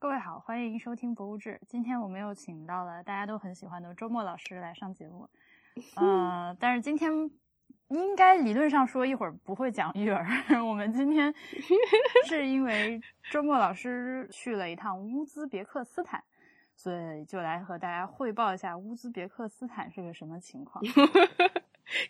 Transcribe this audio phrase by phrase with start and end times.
[0.00, 1.58] 各位好，欢迎收听《博物志》。
[1.66, 5.28] 今天我们又请到了大家都很喜欢的周末老师来上节目。
[5.98, 7.10] 呃，但是今天
[7.88, 10.24] 应该理论上说一会儿不会讲育儿。
[10.64, 11.34] 我们今天
[12.28, 13.00] 是因为
[13.32, 16.22] 周末老师去了一趟乌兹别克斯坦，
[16.76, 20.80] 所以就来和大家汇报一下乌兹别克斯坦是个什么情况。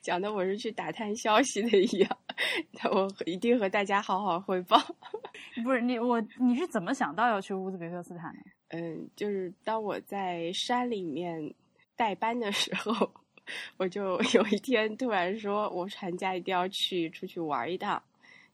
[0.03, 2.19] 讲的我是去打探消息的一样，
[2.91, 4.77] 我一定和大家好好汇报。
[5.65, 8.41] 不是你我你是怎么想到要去乌兹别克斯坦的？
[8.69, 11.53] 嗯，就是当我在山里面
[11.97, 13.11] 代班的时候，
[13.77, 18.03] 我就有一天突然说，我寒假一定要去出去玩一趟。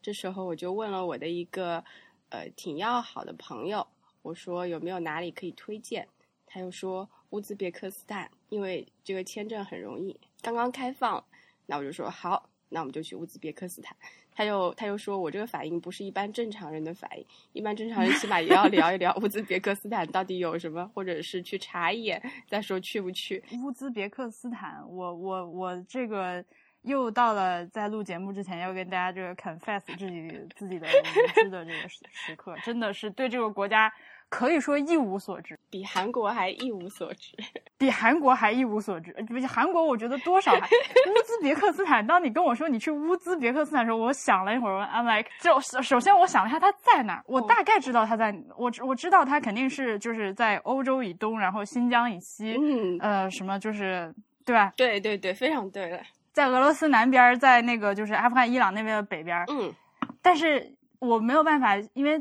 [0.00, 1.82] 这时候我就问了我的一个
[2.30, 3.86] 呃挺要好的朋友，
[4.22, 6.06] 我说有没有哪里可以推荐？
[6.46, 10.18] 他又说乌兹别克斯坦，因为这个签证很容易。
[10.40, 11.22] 刚刚开放，
[11.66, 13.96] 那我就说好，那我们就去乌兹别克斯坦。
[14.36, 23.42] 他又他又说我这个反应不是一般正常人的反应，一般正常人起码也要聊一聊乌兹别克斯坦到底有什么，或者是去查一眼再说去不去。
[23.62, 26.44] 乌兹别克斯坦，我我我这个
[26.82, 33.92] 又到了在录节目之前要跟大家这个 confess 自己自己的无知的这个时时刻，真的是对这个国家。
[34.28, 37.36] 可以说一无所知，比韩国还一无所知，
[37.78, 39.12] 比韩国还一无所知。
[39.28, 40.58] 不，韩国我觉得多少还。
[40.60, 54.12] 乌兹别克斯坦，当你跟我说你去乌兹别克斯坦的时候，我想了一会儿，I'm like，就首先我想了一下它在哪儿，我大概知道它在，我我知道它肯定是就是在欧洲以东，然后新疆以西，嗯，呃，什么就是
[54.44, 54.72] 对吧？
[54.76, 56.00] 对对对，非常对了，
[56.32, 59.72] 在俄罗斯南边，在那个就是阿富汗、伊朗那边的北边，嗯，
[60.20, 62.20] 但是我没有办法，因为。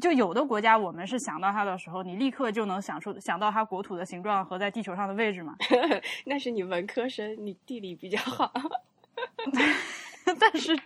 [0.00, 5.56] 就有的国家，我们是想到它的时候，你立刻就能想出想到它国土的形状和在地球上的位置嘛？
[6.26, 8.52] 那是你文科生，你地理比较好。
[10.40, 10.76] 但是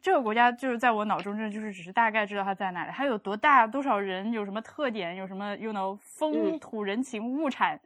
[0.00, 7.78] 这个国家就是在我脑中，这就是只是大概知道它在哪里，它有多大，多少人，有什么特点，有什么 you know 风土人情物产。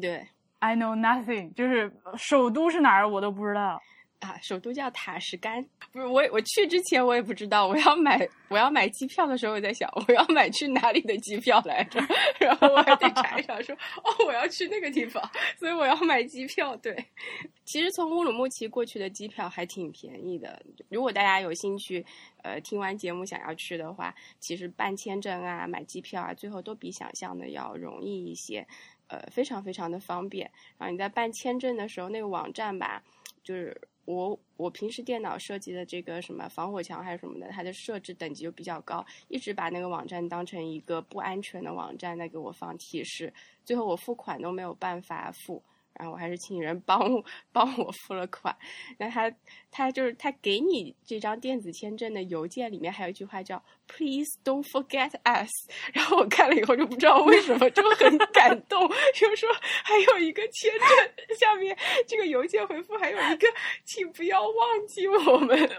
[0.00, 0.24] 对
[0.60, 3.82] ，I know nothing，就是首都是哪儿我都不知道。
[4.20, 7.66] 啊，首都叫塔什干，不是我，我去之前我也不知道。
[7.66, 11.98] 我要买，我要买机票的时候，我在想，我要买去哪里的机票来着？
[12.38, 15.22] 然后我还得查一查，说哦，我要去那个地方，
[15.58, 16.76] 所以我要买机票。
[16.76, 16.94] 对，
[17.64, 20.62] 其实从乌鲁木齐过去的机票还挺便宜的。
[20.90, 22.04] 如果大家有兴趣，
[22.42, 28.66] 呃，听完节目想要去的话，其实办签证啊、买机票啊，最后都比想象的要容易一些，
[29.06, 30.50] 呃，非常非常的方便。
[30.76, 33.02] 然后你在办签证的时候，那个网站吧，
[33.42, 33.80] 就是。
[34.10, 43.32] 我我平时电脑设计的这个什么防火墙还是什么的，它的设置等级就比较高，一直把那个网站当成一个不安全的网站在给我放提示，
[43.64, 45.62] 最后我付款都没有办法付。
[45.94, 48.56] 然后我还是请人帮我帮我付了款，
[48.96, 49.30] 那他
[49.70, 55.50] 他就是他给你这张电子签证的邮件里面还有一句话叫 Please don't forget us。
[55.92, 59.48] 然后我看了以后就不知道为什么就很感动，就说
[59.84, 63.46] 还有一个签证下面这个邮件回复还有一个
[63.84, 65.70] 请不要忘记我们。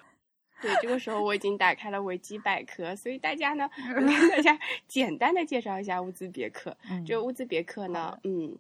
[0.62, 6.78] 对，这个时候我已经打开了维基百科，所以大家呢，我跟大家简单的介绍一下乌兹别克。
[7.08, 8.56] 这个乌兹别克呢，嗯。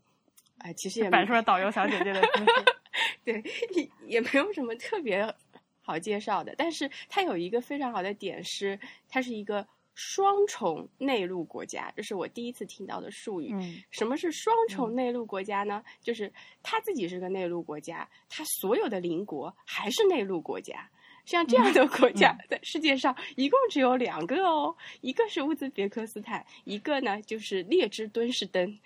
[0.64, 2.66] 哎，其实也摆出了导游小姐姐的姿势，
[3.26, 3.44] 对，
[3.76, 5.34] 也也没有什么特别
[5.82, 6.54] 好介绍的。
[6.58, 8.80] 但是它有一个非常好的点是，
[9.10, 13.54] 它是一个双重内陆国家，这是我第一次听到的术语。
[13.90, 15.84] 什么是双重内陆国家呢？
[16.02, 20.90] 就是它自己是个内陆国家，它所有的邻国还是内陆国家。
[21.24, 28.80] 像这样的国家在世界上一共只有两个哦，一个是乌兹别克斯坦，一个呢就是列支敦士登。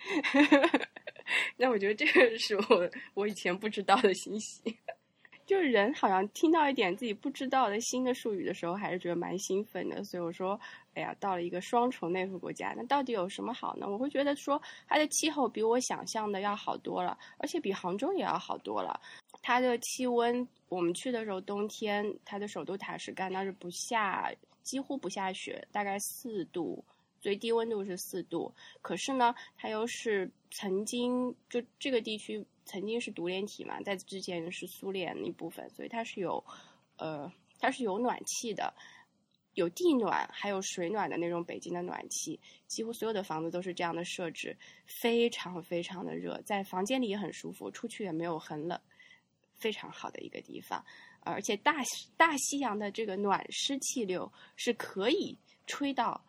[1.56, 4.76] 那我觉得这个是我 我以前不知道的信息，
[5.46, 10.02] 就是人好像听到一点自己不知道的新的术语的时候，还是觉得蛮兴奋的。
[10.04, 10.58] 所以我说，
[10.94, 13.88] 哎呀，到了一个双重内陆国家，那到底有什么好呢？
[13.88, 19.00] 我会觉得说，它的气候比我想象的要好多了，而且比杭州也要好多了。
[19.42, 24.32] 它的气温，我们去的时候冬天，它的首都塔什干那是不下，
[24.62, 26.84] 几乎不下雪，大概四度。
[27.26, 36.44] 最低温度是四度，可是呢，它又是曾经就这个地区曾经是独联体嘛，在之前是苏联一部分，所以它是有，
[36.98, 37.28] 呃，
[37.58, 38.72] 它是有暖气的，
[39.54, 42.38] 有地暖，还有水暖的那种北京的暖气，
[42.68, 44.56] 几乎所有的房子都是这样的设置，
[44.86, 48.80] 非常非常的热，在房间里也很舒服，出去也没有很冷，
[49.52, 50.80] 非常好的一个地方，
[51.22, 51.82] 而且大
[52.16, 55.36] 大西洋的这个暖湿气流是可以
[55.66, 56.24] 吹到。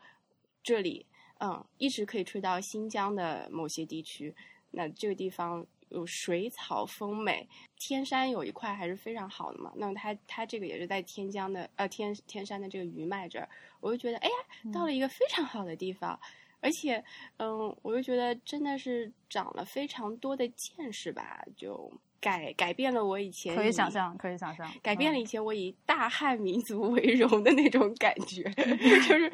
[0.68, 1.06] 这里，
[1.40, 4.36] 嗯，一直可以吹到新疆的某些地区。
[4.72, 7.48] 那这个地方有水草丰美，
[7.78, 9.72] 天山有一块还是非常好的嘛。
[9.78, 13.48] 那么它它这个也是在天江的呃天天山的这个余脉这儿，
[13.80, 16.20] 我就觉得哎呀，到了一个非常好的地方，
[16.60, 17.02] 而且，
[17.38, 29.32] 嗯，我就觉得真的是长了非常多的见识吧，就改改变了我以前可以想象，可以想象，改变了以前我以大汉民族为荣的那种感觉， 就是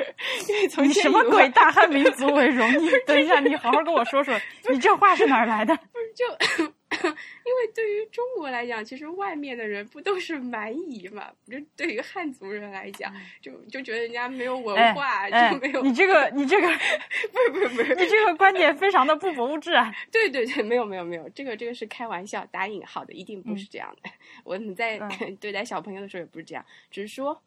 [0.48, 2.70] 因为从什么鬼大汉民族为荣？
[2.82, 4.38] 你等一下，你好好跟我说说，
[4.72, 5.76] 你这话是哪儿来的？
[5.76, 6.74] 不是就。
[7.46, 11.32] 因为对于中国来讲，其实外面的人不都是蛮夷嘛？
[11.48, 15.82] 就对于汉族人来讲，就就觉得人家没有文化，就没有。
[15.82, 16.68] 你这个，你这个，
[17.32, 19.94] 不是不是不是，你这个观点非常的不博物志啊！
[20.12, 24.10] 对对对，没有没有没有，这个这个是开玩笑，打引号的，一定不是这样的。
[24.44, 24.98] 我们在
[25.40, 27.42] 对待小朋友的时候也不是这样，只是说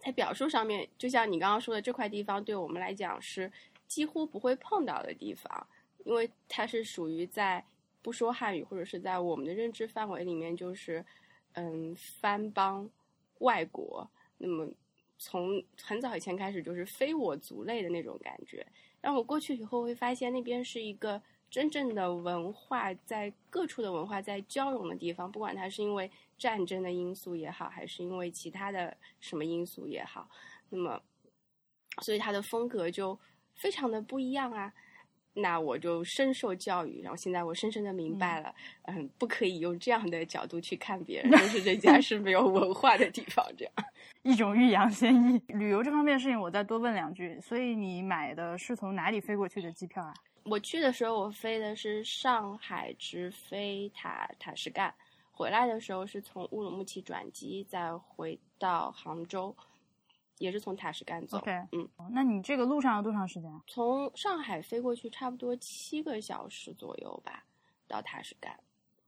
[0.00, 3.50] 在表述上面，就像你刚刚说的，这块地方对我们来讲是
[3.86, 5.66] 几乎不会碰到的地方，
[6.04, 7.64] 因为它是属于在。
[8.08, 11.04] 不说汉语，或者是在我们的认知范围里面，就是，
[11.52, 12.88] 嗯，番邦、
[13.40, 14.10] 外国。
[14.38, 14.66] 那么
[15.18, 18.66] 从很早以前开始，就是非我族类的那种感觉。
[18.98, 21.20] 但我过去以后会发现，那边是一个
[21.50, 25.30] 真正的文化在各处的文化在交融的地方。
[25.30, 30.30] 不管它是因为战争的因素也好，还是因为其他的什么因素也好，
[30.70, 30.98] 那么，
[32.00, 33.18] 所以它的风格就
[33.54, 34.72] 非常的不一样啊。
[35.34, 38.52] 那我就深受教育，然后现在我深深的明白了，
[38.84, 43.74] 嗯，不可以用这样的角度去看别人，就是人家是没有文化的地方，这样
[44.22, 45.40] 一种欲扬先抑。
[45.48, 47.40] 旅游这方面的事情，我再多问两句。
[47.40, 50.12] 所以你买的是从哪里飞过去的机票啊？
[50.44, 54.92] 我去的时候，我飞的是上海直飞塔塔什干，
[55.30, 59.54] 回来的时候是从乌鲁木齐转机，再回到杭州。
[60.38, 61.42] 也是从塔什干走，
[61.72, 63.50] 嗯，那你这个路上要多长时间？
[63.66, 67.44] 从上海飞过去差不多七个小时左右吧，
[67.86, 68.58] 到塔什干。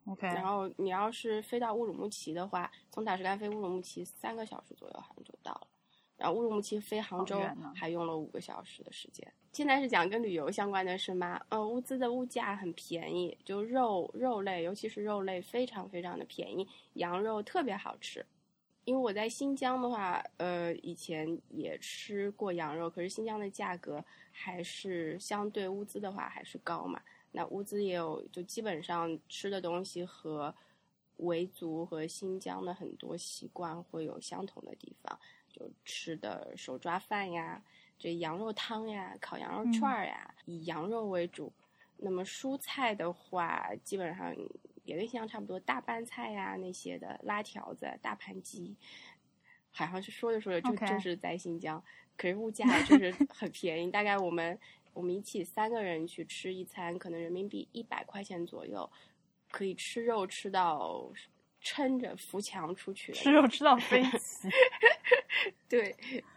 [0.06, 5.66] OK，然后你要是飞到乌鲁木齐的话，从塔什干飞乌鲁木齐三个小时左右好像就到了，
[6.16, 7.40] 然后乌鲁木齐飞杭州
[7.74, 9.32] 还用了五个小时的时间。
[9.52, 11.40] 现在是讲跟旅游相关的是吗？
[11.48, 18.24] 呃，乌兹的物价很便宜，就肉肉类，尤其是肉类非常非常的便宜，羊肉特别好吃。
[18.90, 27.00] 因为我在新疆的话，呃，以前也吃过羊肉，可是新疆的价格还是相对物资的话还是高嘛。
[27.30, 30.52] 那乌兹也有，就基本上吃的东西和
[31.18, 35.16] 维族和新疆的很多习惯会有相同的地方，
[35.52, 37.62] 就吃的手抓饭呀，
[37.96, 41.52] 这羊肉汤呀，烤羊肉串儿呀，以羊肉为主。
[41.96, 44.34] 那么蔬菜的话，基本上。
[44.84, 48.76] 也跟新疆差不多，大拌菜呀那些的，拉条子、大盘鸡，
[49.70, 51.82] 好像是说着说着就就是在新疆，
[52.16, 54.58] 可是物价就是 很便宜，大概我们
[54.92, 58.90] 我们一起三个人去吃一餐，可能人民币一百块钱左右，
[59.50, 61.10] 可以吃肉吃到
[61.60, 64.48] 撑着扶墙出去，吃肉吃到飞 起。
[65.68, 65.96] 对，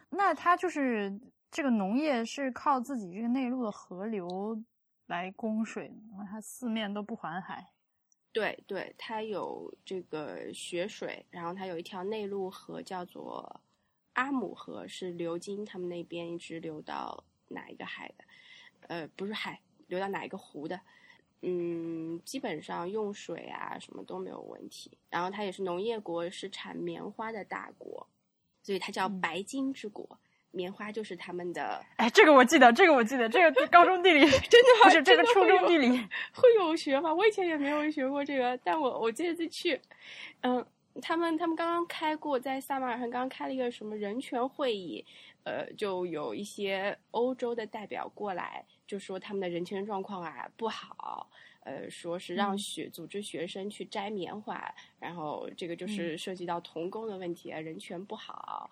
[0.09, 1.19] 那它就是
[1.49, 4.61] 这个农业是靠自己这个内陆的河流
[5.07, 7.72] 来供水，然后它四面都不环海。
[8.33, 13.61] 对对，它有这个雪水，然后它有一条内陆河叫做
[14.13, 18.25] 阿姆河，是流经他们那边一直流到哪一个海的？
[18.87, 20.81] 呃，不是海，流到哪一个湖的？
[21.41, 24.97] 嗯，基本上用水啊什么都没有问题。
[25.09, 28.07] 然后它也是农业国，是产棉花的大国，
[28.63, 30.19] 所以它叫白金之国。
[30.53, 35.89] 棉花就是他们的，哎，这个我记得，这个我记得，这个高中地理 真的不是这个初中地理
[36.31, 37.11] 会有学吗？
[37.11, 39.81] 我以前也没有学过这个，但我我这次去，
[40.41, 40.63] 嗯，
[41.01, 45.03] 他们他们刚刚开过在萨马尔罕刚刚开了一个什么人权会议，
[45.43, 51.27] 呃，就有一些欧洲的代表过来，就说他们的人权状况啊不好，
[51.63, 58.69] 呃，说是让学组织学生去摘棉花，然后这个就是涉及到童工的问题啊，人权不好。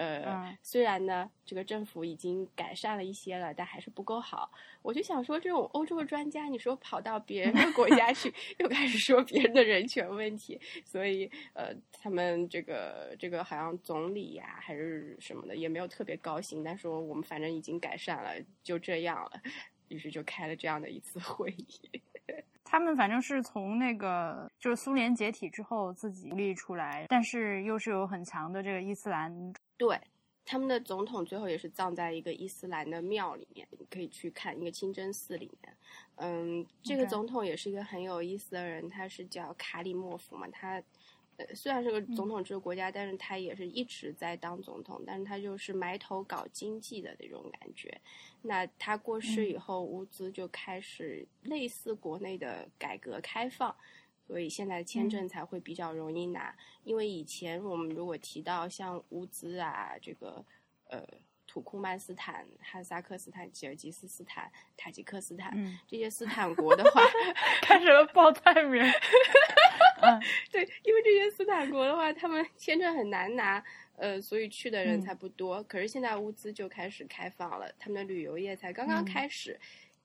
[0.00, 4.50] 呃，虽然呢，这个政府已经改善了一些了，但还是不够好。
[4.80, 19.32] 我就想说，这种欧洲的专家，你说跑到别人的国家去， 又开始说别人的人权问题，所以呃，他们这个这个好像总理呀还是什么的，也没有特别高兴，但说我们反正已经改善了，就这样了，
[19.88, 22.02] 于是就开了这样的一次会议。
[22.70, 29.52] 他们反正是从那个就是苏联解体之后自己独立出来，但是又是有很强的这个伊斯兰。
[29.76, 30.00] 对，
[30.44, 35.76] 他们的总统最后也是葬在一个伊斯兰的庙里面，你可以去看一个清真寺里面。
[36.14, 40.46] 嗯，这个总统也是一个很有意思的人，他是叫卡里莫夫嘛。
[40.52, 40.82] 他呃
[41.54, 48.00] 虽然是个总统制国家，但是他也是一直在当总统，但是他就是埋头搞经济的那种感觉。
[48.42, 53.74] 那他过世以后，乌兹就开始类似国内的改革开放。
[54.26, 56.54] 所以现在签证才会比较容易拿，
[56.84, 60.44] 因为以前我们如果提到像乌兹啊，这个
[60.88, 61.04] 呃
[61.48, 67.02] 土库曼斯坦、哈萨克斯坦、吉尔吉斯斯坦、塔吉克斯坦嗯这些斯坦国的话，
[67.62, 68.80] 开始了报菜名。
[70.18, 73.62] 嗯 对，因为这些斯坦国的话，他们签证很难拿，
[73.96, 75.62] 呃，所以去的人嗯才不多。
[75.64, 79.58] 可是现在乌兹就开始开放了，他们的旅游业才刚刚嗯开始，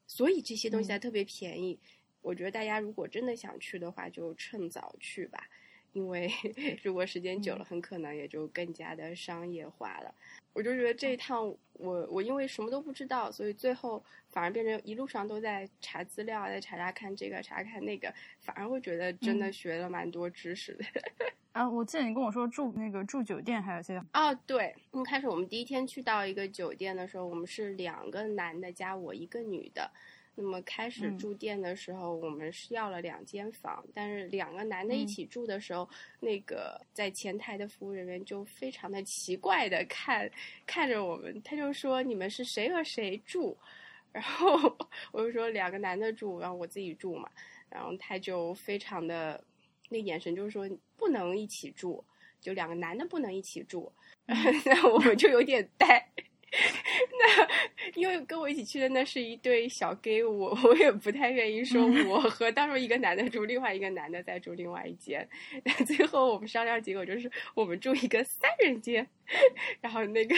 [0.06, 1.80] 所以这些东西嗯才特别便宜。
[2.22, 5.48] 我觉得大家如果真的想去的话，就趁早去吧，
[5.96, 6.30] 因为
[6.84, 10.14] 如果时间久了，很可能也就更加的商业化了。
[10.52, 20.86] 我就觉得这一趟我我因为什么都不知道，所以最后反而变成一路上都在查资料，在查查看这个查看那个，反而会觉得真的嗯学了蛮多知识的。
[21.54, 29.90] 啊，我记得你跟我说住那个住酒店还有些哦，对，一开始我们第一天去到一个酒店的时候，我们是两个男的加我一个女的。
[30.36, 31.18] 那么开始嗯。
[31.18, 35.08] 住店的时候，我们是要了两间房，但是两个男的一嗯。
[35.08, 35.88] 起住的时候，
[36.20, 40.30] 那个在前台的服务人员就非常的奇怪的看
[40.66, 43.58] 看着我们，他就说你们是谁和谁住，
[44.12, 44.78] 然后
[45.12, 47.30] 我就说两个男的住，然后我自己住嘛，
[47.70, 49.42] 然后他就非常的
[49.90, 52.04] 那眼神就是说不能一起住，
[52.42, 53.92] 就两个男的不能一起住，
[54.28, 56.06] 那我们就有点呆。
[57.20, 65.28] 那因为跟我一起去的那是一对小 gay，我我也不太愿意说我和当时一个男的住，另外一个男的在住另外一间。
[65.86, 69.06] 最后我们商量结果就是我们住一个三人间，
[69.82, 70.36] 然后那个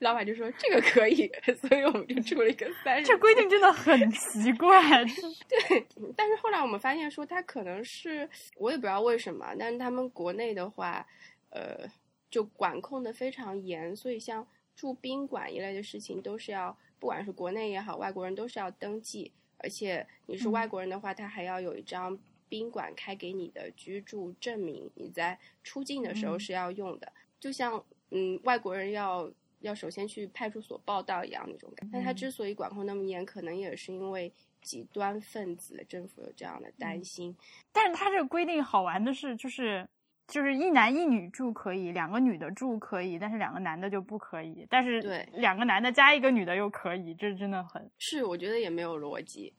[0.00, 1.30] 老板就说这个可以，
[1.66, 3.14] 所以我们就住了一个三人间。
[3.14, 5.04] 这规定真的很奇怪。
[5.48, 11.06] 对，但是后来我们发现说，他可能是我也不知道为什么，但是他们国内的话，
[11.48, 11.88] 呃，
[12.30, 14.46] 就管控的非常严，所以像
[14.80, 20.68] 住宾馆一类的事情都是要，不管是国内也好，外国人都是要登记，而且你是外嗯。
[20.70, 22.18] 国人的话，他还要有一张
[22.48, 26.40] 宾馆开给你的居住证明，你在出境的时候嗯。
[26.40, 29.30] 是要用的，就像嗯外国人要。
[29.60, 32.16] 要首先去派出所报到一样那种感觉，但他嗯。
[32.16, 34.32] 之所以管控那么严，可能也是因为
[34.62, 37.04] 极端分子，政府有这样的担嗯。
[37.04, 37.36] 心。
[37.70, 39.86] 但是他这个规定好玩的是，就是
[40.30, 44.64] 就是一男一女住可以，两个女的住可以，但是两个男的就不可以。
[44.70, 49.52] 但是对两个男的加一个女的又可以，这真的很是，我觉得也没有逻辑。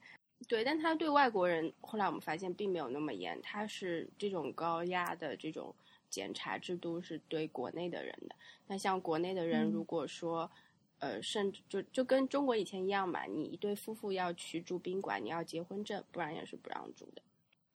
[0.48, 5.72] 对，但他对外国人，后来我们发现并没有那么严，他是这种高压的这种
[6.10, 8.34] 检查制度是对国内的人的。
[8.66, 10.50] 那像国内的人，嗯如果说，
[10.98, 17.22] 呃，甚至就就跟中国以前一样嘛，你一对夫妇要去住宾馆，你要结婚证，不然也是不让住的。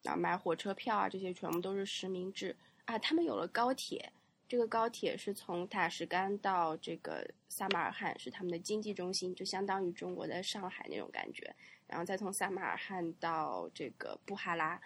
[0.10, 2.56] 啊，买火车票啊，这些全部都是实名制
[2.88, 2.98] 啊。
[3.00, 4.12] 他们有了高铁，
[4.48, 11.56] 这个高铁是从塔什干到这个撒马尔罕，是他们的经济中心，就相当于中国的上海那种感觉。
[11.86, 14.82] 然后再从撒马尔罕到这个布哈拉，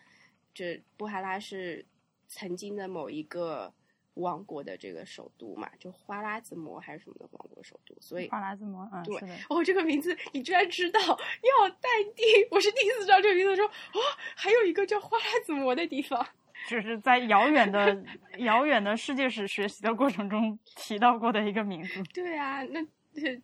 [0.54, 1.84] 这布哈拉是
[2.28, 3.74] 曾经的某一个
[4.16, 9.20] 王国的这个首都嘛，就花剌子模还是什么的王国首都，所以花剌子模，啊，对。
[9.50, 12.26] 哦，这个名字你居然知道，你好淡定！
[12.52, 14.00] 我是第一次知道这个名字，说哦，
[14.36, 16.28] 还有一个叫花剌子模的地方。
[16.68, 18.04] 只是在遥远的
[18.38, 22.80] 遥远的世界史学习的过程中提到过的一个名字，对啊，那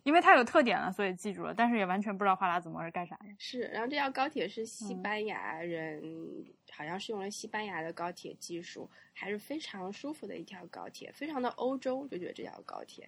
[0.02, 3.26] 因为它有特点了，所以记住了，但是也完全不知道花剌子模是干啥的。
[3.38, 5.02] 是，然后这条高铁是西嗯。
[5.02, 6.02] 班牙人，
[6.72, 13.06] 好像是用了西班牙的高铁技术，还是非常舒服的一条高铁，非常的欧洲，就觉得这条高铁，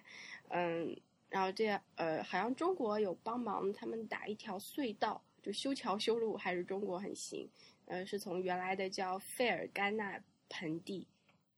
[0.49, 0.95] 嗯，
[1.29, 7.49] 然后这呃，好像中国有帮忙他们打一条隧道，就修桥修路，还是中国很行，
[7.91, 10.17] 呃，是从原来的叫费尔干纳
[10.47, 11.05] 盆地。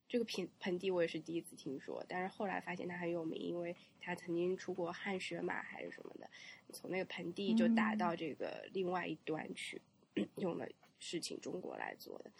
[0.09, 6.27] 这个盆盆地我也是第一次听说，但是后来发现它很有名，因为它曾经出过汗血马还是什么的，
[6.71, 9.79] 从那个盆地就打到这个另外一端去，
[10.37, 10.67] 用了
[10.99, 12.31] 事情中国来做的。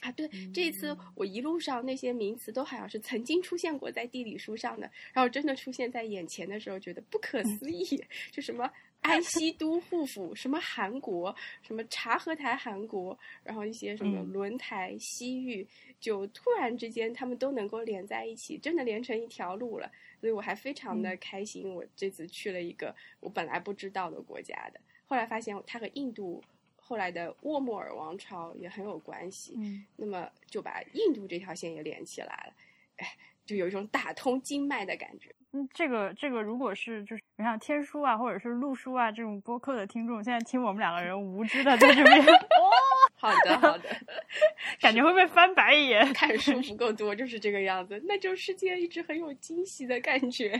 [0.00, 8.70] 啊，对，这一次我一路上那些名词都好像是曾经出现过在地理书上的，然后真的出现在眼前的时候，觉得不可思议， 就什么
[9.06, 15.66] 安西都护府，什么韩国，什么察合台韩国，然后一些什么嗯轮台西域，
[16.00, 26.42] 就突然之间他们都能够连在一起，真的连成一条路了，所以我还非常的开心，我这次去了一个我本来不知道的国家的，后来发现它和印度。
[26.88, 32.54] 后来的沃莫尔王朝也很有关系，嗯，那么就把印度这条线也连起来了，
[32.98, 35.34] 哎，就有一种打通经脉的感觉。
[35.52, 42.70] 嗯，这个这个，如果是就是你像天书啊，或者是陆书啊这种播客的听众，现在听我们两个人无知的在这边 哦，
[43.14, 43.88] 好的，好的，
[44.80, 46.12] 感觉会被翻白眼。
[46.12, 50.58] 看书不 够多就是这个样子，那就世界一直很有惊喜的感觉，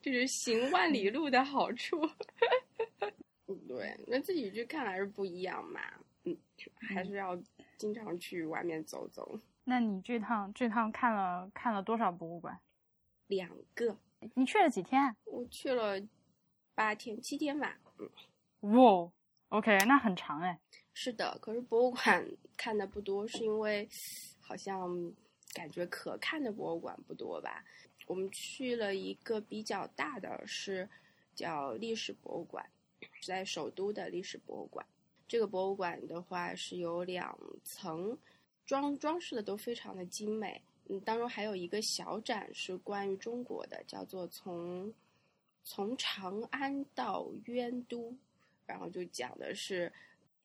[0.00, 2.08] 就是行万里路的好处。
[3.48, 5.80] 嗯，对，那自己去看还是不一样嘛，
[6.24, 6.36] 嗯，
[6.94, 7.36] 还是要
[7.76, 9.38] 经常去外面走走。
[9.64, 12.58] 那你这趟这趟看了看了多少博物馆？
[13.28, 13.96] 两个，
[14.34, 15.16] 你去了几天？
[15.24, 16.00] 我去了
[16.74, 17.78] 八天七天吧。
[17.98, 18.08] 嗯，
[18.72, 19.10] 哇
[19.48, 20.60] ，OK，那很长哎。
[20.94, 23.88] 是的，可是博物馆看的不多，是因为
[24.40, 24.88] 好像
[25.52, 27.64] 感觉可看的博物馆不多吧。
[28.06, 30.88] 我们去了一个比较大的，是
[31.34, 32.64] 叫历史博物馆，
[33.24, 34.86] 在首都的历史博物馆。
[35.28, 38.16] 这个博物馆的话是有两层，
[38.64, 40.62] 装装饰的都非常的精美。
[40.88, 44.94] 嗯，当中还有一个小展是关于中国的，叫做从
[45.64, 48.14] 从长安到渊都，
[48.66, 49.92] 然后就讲的是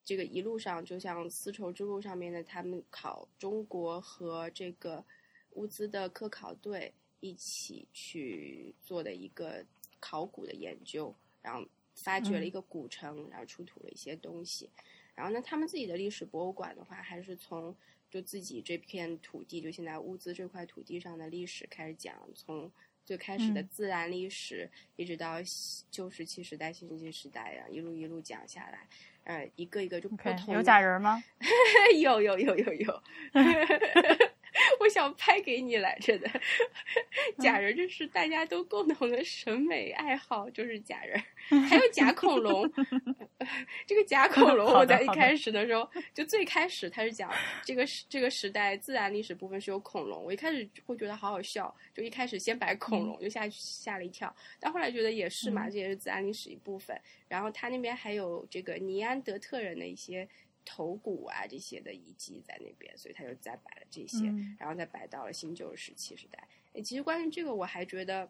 [0.03, 5.05] 这个一路上，就像丝绸之路上面的他们考中国和这个
[5.51, 9.63] 物资的科考队一起去做的一个
[9.99, 14.67] 考古的研究，然后发掘了一个古城，然后出土了一些东西。
[15.13, 17.75] 然后呢，他们自己的历史博物馆的话，还是从。
[18.11, 22.69] 就自己这片土地，就现在物资这块土地上的历史开始讲，从
[23.05, 25.37] 最开始的自然历史，一直到
[25.89, 28.85] 旧石器时代、新石器时代啊，一路一路讲下来，
[29.23, 30.53] 呃，一个一个就不同。
[30.53, 31.23] 有假人吗？
[32.01, 33.03] 有有有有有。
[34.81, 36.27] 我想拍给你来着的，
[37.37, 41.21] 假人这是大家都共同的审美爱好，就是假人，
[41.69, 42.67] 还有假恐龙。
[43.85, 47.31] 这个假恐龙，我在一开始的时候，就最开始他是讲
[47.63, 56.99] 这个时这个时代自然历史部分是有恐龙，我一开始会觉得好好笑，就一开始先摆恐龙，就吓吓了一跳，但后来觉得也是嘛，这也是自然历史一部分。
[57.27, 60.27] 然后他那边还有这个尼安德特人的一些。
[60.65, 66.47] 头骨啊，这些的遗迹在那边，所以他就再摆了这些，然后再摆到了新旧石器时代。
[66.83, 68.29] 其实关于这个，我还觉得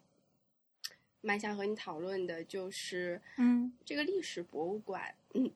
[1.20, 5.50] 蛮想和你讨论的，就是嗯，这个历史博物馆，嗯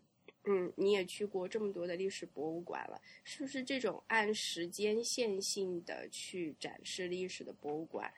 [0.44, 8.12] 嗯，你也去过这么多的历史博物馆了，是不是这种按时间线性的去展示历史的博物馆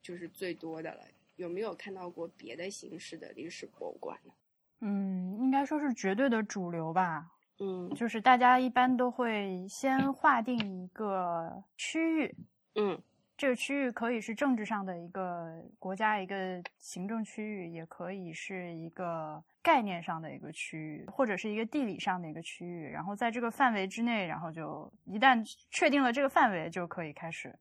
[0.00, 1.04] 就是最多的了？
[1.36, 4.32] 有没有看到过别的形式的历史博物馆呢？
[4.78, 7.31] 嗯，应该说是绝对的主流吧。
[7.58, 12.36] 嗯，就是大家一般都会先划定一个区域，
[12.74, 13.00] 嗯，
[13.36, 22.88] 这个区域可以是政治上的一个国家一个行政区域，也可以是一个概念上的一个区域，或者是一个地理上的一个区域。
[22.88, 27.56] 然后在这个范围之内，然后就一旦确定了这个范围，就可以开始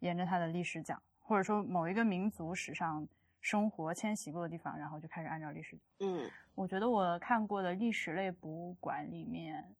[0.00, 3.08] 沿着它的历史讲，或者说某一个民族史上。
[3.46, 5.78] 生活迁徙过的地方，然后就开始按照历史。
[6.00, 9.72] 嗯，我觉得我看过的历史类博物馆里面，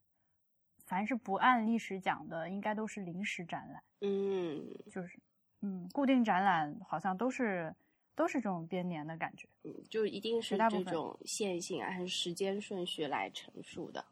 [0.84, 3.82] 凡是不按历史讲的，应该都是临时展览。
[4.02, 5.18] 嗯，就是，
[5.62, 7.74] 嗯，固定展览好像都是
[8.14, 9.48] 都是这种编年的感觉。
[9.64, 14.04] 嗯，就一定是这种线性啊，还是时间顺序来陈述的？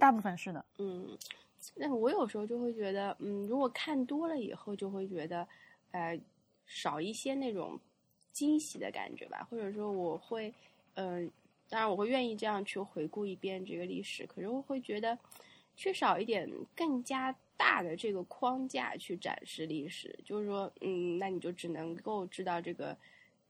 [0.00, 0.64] 大部分是的。
[0.78, 1.06] 嗯，
[1.74, 5.46] 那我有时候就会觉得，嗯，如果看多了以后，就会觉得，
[5.90, 6.18] 呃，
[6.64, 7.78] 少一些那种。
[8.38, 10.54] 惊喜的感觉吧，或者说我会，
[10.94, 11.28] 嗯，
[11.68, 15.18] 当然我会愿意这样去回顾一遍这个历史，可是我会觉得
[15.74, 20.16] 缺少一点更加大的这个框架去展示历史。
[20.24, 22.96] 就是说，嗯，那你就只能够知道这个，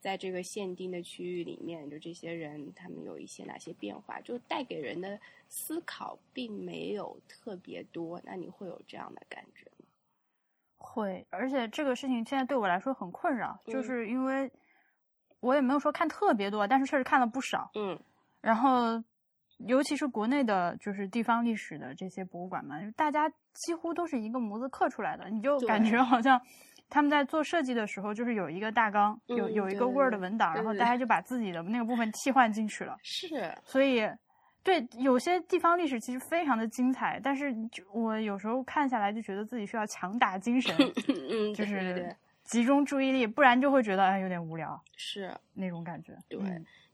[0.00, 5.20] 在这个限定的区域里面，就这些人他们有一些哪些变化，就带给人的
[5.50, 8.18] 思考并没有特别多。
[8.24, 9.84] 那你会有这样的感觉吗？
[10.78, 14.50] 会，而且这个事情现在对我来说很困扰，就是因为。
[15.40, 17.70] 我也没有说看特别多，但是确实看了不少。
[17.74, 17.98] 嗯，
[18.40, 19.02] 然后
[19.66, 26.40] 尤其是国内的，就是地方历史的这些博物馆嘛，大家几乎都是一个模子刻出来的，你就感觉好像
[26.88, 32.96] 他们在做设计的时候，就是有一个大纲，有有一个 Word 文档，然后大家就把自己的那个部分替换进去了。
[33.02, 34.08] 是，所以
[34.62, 40.74] 对有些地方历史其实非常的精彩，但是就我有时候看下来就觉得自己需要强打精神，
[41.30, 42.14] 嗯，就是。
[42.48, 45.30] 集中注意力，不然就会觉得哎有点无聊，是。
[45.52, 46.16] 那种感觉。
[46.28, 46.40] 对，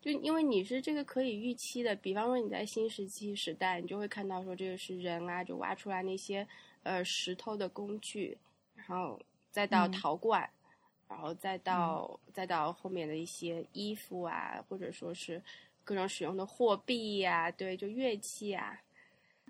[0.00, 6.44] 就因为你是这个可以预期的，比方说你在新石器时代，你就会看到说这个是人啊，就挖出来那些
[6.82, 8.36] 呃石头的工具，
[8.74, 9.20] 然后
[9.52, 10.50] 再到陶罐，
[11.08, 15.40] 然后再到再到后面的一些衣服啊，或者说是
[15.84, 18.80] 各种使用的货币呀，对，就乐器啊，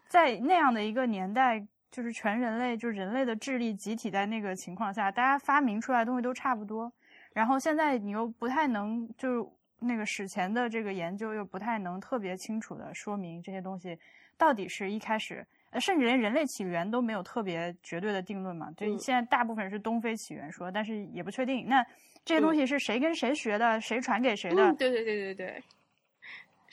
[0.06, 1.66] 在那样的一个年代。
[1.94, 6.92] 就是全人类，就是人类的智力集体在那个情况下，大家发明出来的东西都差不多。
[7.33, 13.96] 然后现在你又不太能，就是那个史前的这个研究又不太能特别清楚的说明这些东西
[14.37, 18.68] 到底是一开始，呃，甚至连人类起源都没有特别绝对的定论嘛。
[18.76, 21.68] 就现在大部分是东非起源说，但是也不确定。
[21.68, 21.80] 那
[22.24, 24.74] 这些东西是谁跟谁学的，谁传给谁的？
[24.74, 25.62] 对对对对对。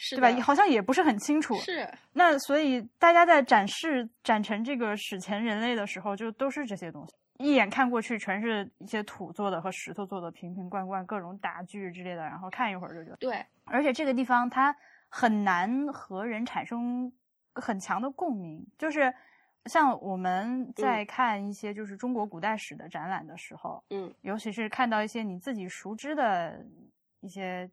[0.10, 0.42] 对吧？
[0.42, 1.56] 好像也不是很清楚。
[1.60, 1.88] 是。
[2.14, 7.14] 那所以大家在展示展成这个史前人类的时候，就都是这些东西。
[7.38, 13.46] 一眼看过去全是一些土做的和石头做的瓶瓶罐罐，各种打具之类的，然后看一会儿就觉得对。
[13.66, 14.76] 而且这个地方它
[15.08, 17.12] 很难和人产生
[17.56, 19.14] 很强的共鸣，就是
[19.66, 26.66] 像我们在看一些就是中国古代史的展览的时候，嗯，尤其是看到一些你自己熟知的
[27.20, 27.70] 一些。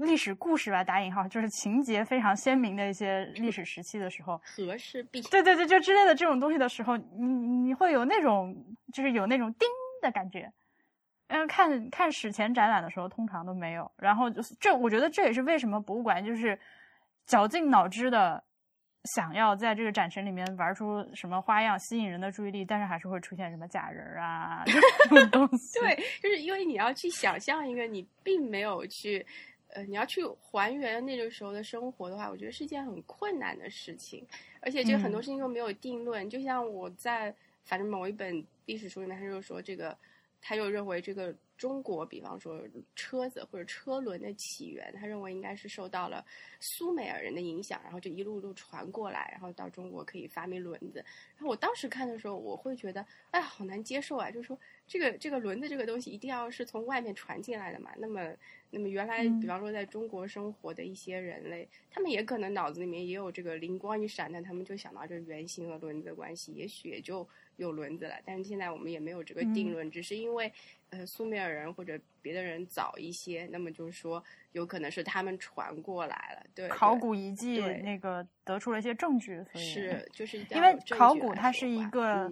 [0.00, 8.56] 历史故事吧，打引号，就是情节非常鲜明的一些历史时期的时候，和氏璧，对对对，就之类的这种东西的时候，你你会有那种，
[8.92, 9.68] 就是有那种叮
[10.02, 10.50] 的感觉。
[11.28, 13.90] 嗯，看看史前展览的时候，通常都没有。
[13.96, 16.58] 然后就是这，我觉得这也是为什么博物馆就是
[17.26, 18.42] 绞尽脑汁的
[19.04, 24.64] 想要在这个展陈里面玩出什么花样，吸引人的注意力，但是还是会出现什么假人啊
[25.10, 25.78] 这种东西。
[25.78, 29.24] 对，就是因为你要去想象一个你并没有去。
[29.72, 34.26] 呃，你要去还原那个时候的生活的话，我觉得是一件很困难的事情，
[34.60, 36.28] 而且这个很多事情又没有定论。
[36.28, 39.96] 就像我在反正某一本历史书里面，他就说这个，
[40.40, 42.58] 他就认为这个中国，比方说
[42.96, 46.24] 车子或者车轮的起源，他认为应该是受到了
[46.58, 51.04] 苏美尔人的影响，然后就一路路传过来，然后到中国可以发明轮子。
[51.36, 54.30] 然后我当时看的时候，我会觉得，哎，好难接受啊！
[54.30, 57.90] 就是说，这个这个轮子这个东西一定要是从外面传进来的嘛？
[57.98, 58.34] 那么。
[58.72, 68.14] 那么原来，比方说在中国生活的一些人类，他们也可能脑子里面也有这个灵光一闪，但他们就想到这个圆形和轮子的关系，也许也就有轮子了。
[68.24, 70.52] 但是现在我们也没有这个定论，只是因为
[70.90, 74.22] 呃苏美尔人或者别的人早一些，那么就是说
[74.52, 76.46] 有可能是他们传过来了。
[76.54, 82.30] 对，考古遗迹那个得出了一些证据，所以是就是 因为考古它是一个，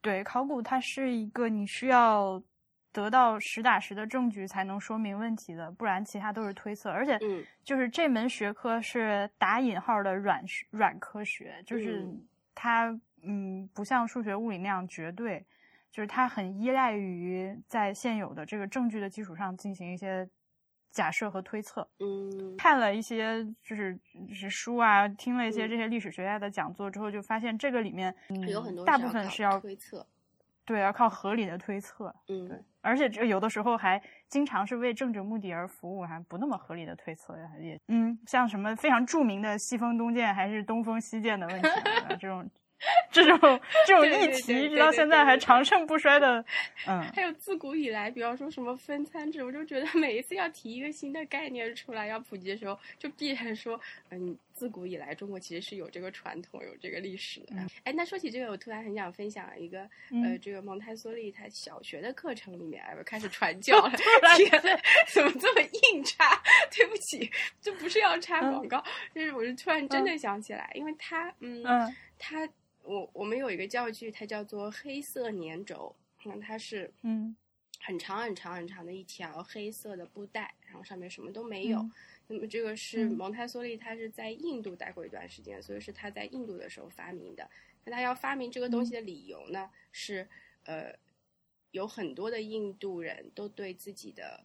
[0.00, 2.42] 对，考古它是一个你需要。
[2.90, 6.90] 得到实打实的证据才能说明问题的，不然其他都是推测。
[6.90, 7.16] 而且，
[7.62, 12.08] 就是这门学科是打引号的软软科学，就是
[12.54, 12.88] 它
[13.22, 15.44] 嗯不像数学、物理那样绝对，
[15.90, 20.28] 就是它很依赖于在现有的这个证据的基础上进行一些
[20.90, 21.88] 假设和推测。
[21.98, 23.98] 嗯，看了一些就是
[24.32, 28.14] 是书啊，听了一些这些历史学家的讲座之后，就发现这个里面
[28.48, 30.06] 有很多大部分是要推测。
[30.64, 32.14] 对，要靠合理的推测。
[32.28, 42.48] 嗯，对，而且这有的时候还经常是为政治目的而服务，还不那么合理的推测也，嗯，像什么非常著名的西风东渐还是东风西渐的问题啊这种。
[43.10, 46.44] 这种这种议题，直到现在还长盛不衰的，
[46.86, 57.54] 嗯，还有自古以来，比方说什么分餐制，我就觉得 每一次要提一个新的概念出来要普及的时候，就必然说，嗯，自古以来中国其实是有这个传统，有这个历史的。
[57.84, 59.80] 哎，那说起这个，我突然很想分享一个，
[60.24, 63.90] 呃，这个蒙台梭利他小学的课程里面，哎，开始传教了，
[64.36, 64.78] 天呐，
[65.12, 65.60] 怎么这么
[65.92, 66.40] 硬插？
[66.76, 67.28] 对不起，
[67.60, 71.64] 这不是要插广告，就是我是突然真的想起来，因为他，嗯，
[72.18, 72.48] 他。
[72.88, 77.36] 我我们有一个教具，它叫做黑色粘轴，那它是嗯
[77.80, 81.86] 很长很长很长的一条黑色的布带，然后上面什么都没有。
[82.26, 87.48] 那么这个是蒙台梭利，他是在印度待过一段时间，所以是他在印度的时候发明的。
[87.84, 90.26] 那他要发明这个东西的理由呢，是
[90.64, 90.94] 呃
[91.70, 94.44] 有很多的印度人都对自己的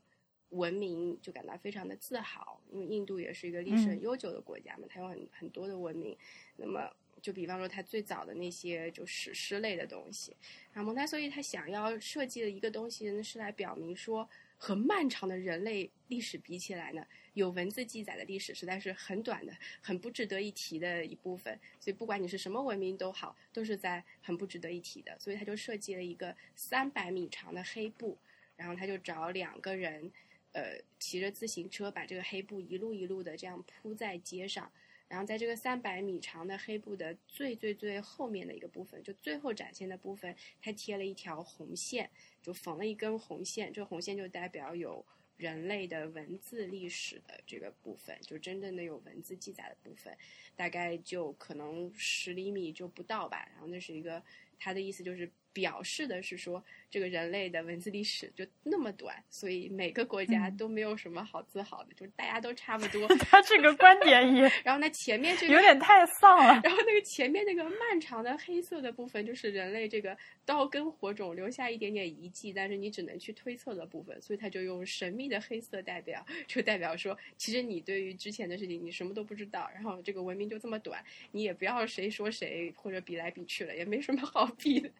[0.49, 6.17] 文明就感到非常的自豪，因为印度也是一个历史很悠久的国家嘛，它有很很多的文明。
[6.57, 6.89] 那么
[7.23, 10.35] 就比方说，他最早的那些就史诗类的东西，
[10.73, 21.57] 然后蒙台梭利他想要设计的一个东西呢，是来表明说，和漫长的人类历史比起来呢，有文字记载的历史实在是很短的，很不值得一提的一部分。
[21.79, 25.17] 所以不管你是什么文明都好，都是在很不值得一提的。
[25.17, 28.17] 所以他就设计了一个三百米长的黑布，
[28.57, 30.11] 然后他就找两个人，
[30.51, 34.69] 呃，骑着自行车把这个黑布一路一路的这样铺在街上。
[35.13, 42.09] 然后在这个三百米长的黑布的最最最后面的一个部分，就最后展现的部分，它贴了一条红线，
[42.41, 43.71] 就缝了一根红线。
[43.71, 45.05] 这红线就代表有
[45.37, 50.17] 人类的文字历史的这个部分，就真正的有文字记载的部分，
[50.55, 53.47] 大概就可能十厘米就不到吧。
[53.51, 54.23] 然后那是一个，
[54.57, 56.61] 他的意思就是表示的是说。
[56.93, 63.07] 这个人类的文字历史就那么短，所以每个国家都没有什么好自豪的，就是大家都差不多。
[63.17, 66.61] 他这个观点也， 然后那前面这个有点太丧了。
[66.63, 84.91] 然后那个前面那个漫长的黑色的部分，就是人类这个刀耕火种留下一点点遗迹，但是你只能去推测的部分，所以他就用神秘的黑色代表，就代表说，其实你对于之前的事情你什么都不知道，然后这个文明就这么短，你也不要谁说谁或者比来比去了，也没什么好比的。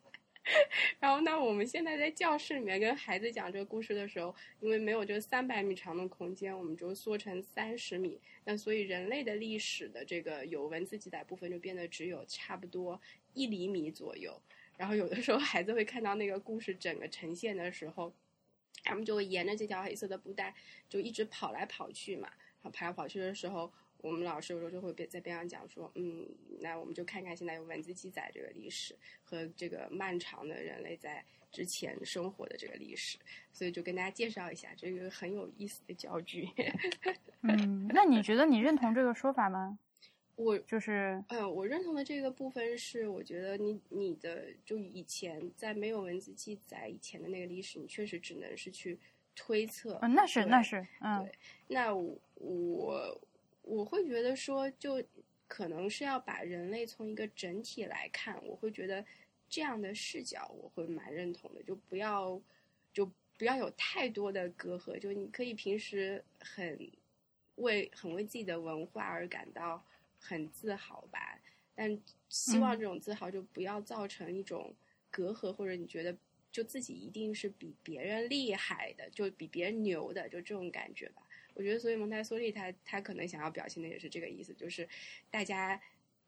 [0.99, 8.19] 然后呢，我们现在在教室里面跟孩子讲这个故事的时候，因为没有这三百米长的空间，我们就缩成三十米。
[8.43, 12.99] 那所以人类的历史的这个有文字记载部分就变得只有差不多
[13.34, 14.41] 一厘米左右。
[14.75, 18.13] 然后有的时候孩子会看到那个故事整个呈现的时候，
[18.84, 20.53] 他们就会沿着这条黑色的布带
[20.89, 22.29] 就一直跑来跑去嘛。
[22.71, 23.71] 跑来跑去的时候，
[24.03, 26.27] 我们老师有时候就会边在边上讲说，嗯，
[26.59, 33.17] 那我们就看看现在有文字记载这个历史和这个漫长的人类在之前生活的这个历史，
[33.53, 36.49] 所以就跟大家介绍一下这个很有意思的教具。
[37.43, 39.79] 嗯，那你觉得你认同这个说法吗？
[40.35, 48.99] 我就是，嗯，我认同的这个部分是，我觉得你你的就以前在没有文字记载以前的那个历史，你确实只能是去
[49.33, 49.97] 推测。
[50.01, 51.31] 嗯，那是那是，嗯，对。
[51.67, 53.21] 那我我
[53.86, 55.04] 会觉得说，就
[55.47, 59.06] 可能是要把人类从一个整体来看，我会觉得
[59.49, 62.41] 这样的视角我会蛮认同的，就不要
[62.91, 66.91] 就不要有太多的隔阂，就你可以平时很
[67.56, 69.84] 为很为自己的文化而感到。
[70.26, 71.38] 很自豪吧，
[71.76, 71.99] 但
[72.30, 74.73] 希望这种自豪就不要造成一种
[75.12, 76.15] 隔阂，或者你觉得
[76.49, 81.21] 就自己一定是比别人厉害的，就比别人牛的，就这种感觉吧。
[81.53, 84.87] 我觉得，所以蒙台梭利他他可能想要表现的也是这个意思，就是
[85.29, 85.79] 大家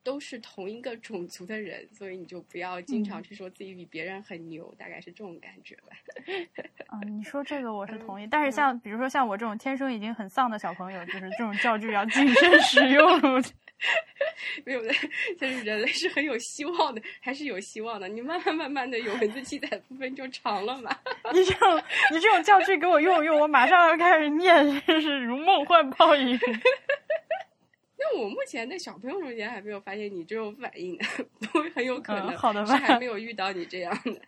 [0.04, 5.98] 都是同一个种族的人，所以你就不要经常去说自己比别人很牛，大概是这种感觉吧。
[6.94, 13.20] 嗯，你说这个我是同意，但是像比如说像我这种天生已经很丧的小朋友，就是这种教具要谨慎使用。
[14.66, 14.90] 没有的，
[15.38, 18.08] 就是人类是很有希望的，还是有希望的。
[18.08, 20.98] 你慢慢慢慢的有文字记载部分就长了嘛。
[21.34, 26.40] 你这种你这种教具给我用用，我马上要开始念，真是如梦幻泡影。
[28.00, 30.98] 那我目前在小朋友中间还没有发现你这种反应，
[31.40, 34.22] 不会很有可能好的是还没有遇到你这样的。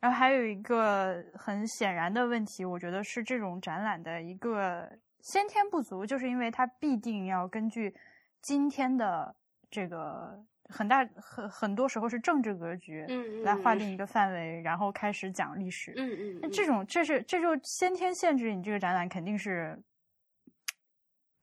[0.00, 4.90] 然后还有一个很显然的问题，我觉得是这种展览的一个
[5.20, 7.94] 先天不足，就是因为它必定要根据。
[8.42, 9.34] 今天的
[9.70, 19.80] 这个很大很很多时候是政治格局，嗯，来划定一个范围，然后开始讲历史，嗯嗯，那这种这是这就先天限制你这个展览肯定是，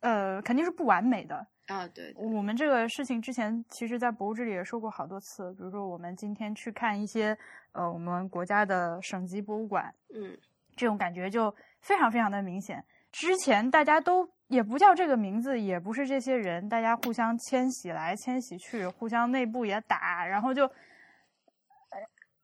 [0.02, 1.88] 呃，肯定是不完美的啊。
[1.88, 7.38] 对，我们这个事情之前其实，在博物志里也说过好多次，比如说我们今天去看一些
[7.72, 10.38] 呃我们国家的省级博物馆，嗯，
[10.76, 12.84] 这种感觉就非常非常的明显。
[13.12, 14.30] 之前大家都。
[14.50, 20.70] 也不叫这个名字，也不是这些人，大家互相迁徙来迁徙去，互相内部也打，然后就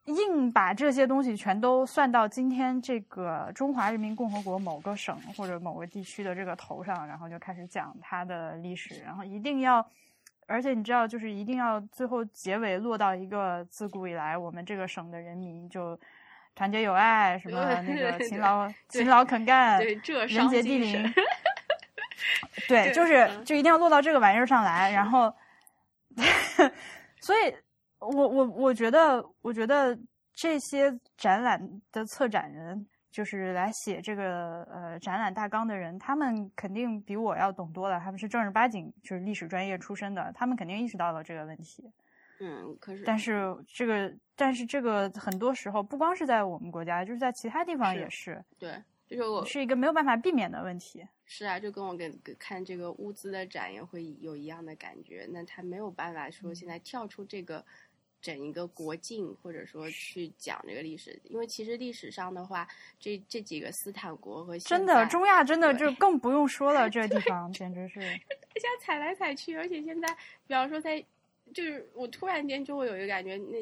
[0.06, 9.84] 硬把这些东西全都算到今天这个中华人民共和国某个省或者某个地区的这个头上，然后就开始讲它的历史，然后一定要，
[10.46, 16.00] 而且你知道，就是一定要最后结尾落到一个自古以来我们这个省的人民就
[16.54, 19.96] 团结友爱，什么那个勤劳勤劳肯干，对
[20.28, 21.12] 人杰地灵。
[22.68, 25.34] 对，就是就一定要落到这个玩意儿上来，然后，
[27.22, 27.54] 所以，
[28.00, 29.98] 我我我觉得，我觉得
[30.34, 31.60] 这些展览
[31.92, 41.92] 的策展人，就是来写这个呃展览大纲的人，他们肯定比我要懂多了，他们是正儿八经就是历史专业出身的，他们肯定意识到了这个问题。
[42.40, 48.44] 嗯，可是，但是这个，但是这个很多时候不光是在我们国家，就是在其他地方也是。
[48.60, 48.72] 对。
[49.08, 51.06] 就是我是一个没有办法避免的问题。
[51.26, 55.28] 是啊，就跟我跟看这个物资的展也会有一样的感觉。
[55.32, 57.66] 那他没有办法说现在跳出这个
[58.22, 62.68] 整一个国境，或者说去讲这个历史，因为其实历史上的话，
[63.00, 70.08] 这这几个斯坦国和真的中亚真的就更不用说了，这个地方简直是 大家踩来踩去，而且现在
[70.46, 71.04] 比方说在
[71.54, 73.58] 就是我突然间就会有一个感觉，那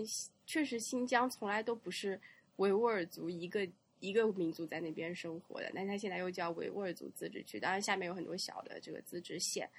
[0.45, 2.19] 确实新疆从来都不是
[2.57, 3.65] 维吾尔族一个。
[4.03, 7.57] 一个民族在那边生活的，但它现在又叫维吾尔族自治区。
[7.57, 9.69] 当然，下面有很多小的这个自治县，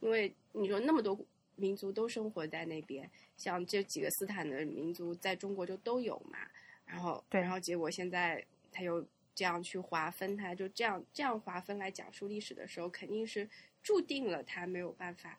[0.00, 1.18] 因为你说那么多
[1.54, 6.38] 民族都生活在那边，像这几个斯坦的民族在中国就都有嘛。
[6.86, 8.42] 然后，对，然后结果现在
[8.72, 13.46] 他又这样去划分，它就这样这样划分来讲述历史的时候，肯定是
[13.82, 15.38] 注定了他没有办法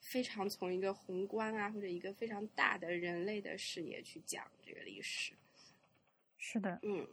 [0.00, 5.32] 非常从一个宏观啊或者一个非常大的人类的视野去讲这个历史。
[6.36, 7.06] 是的，嗯。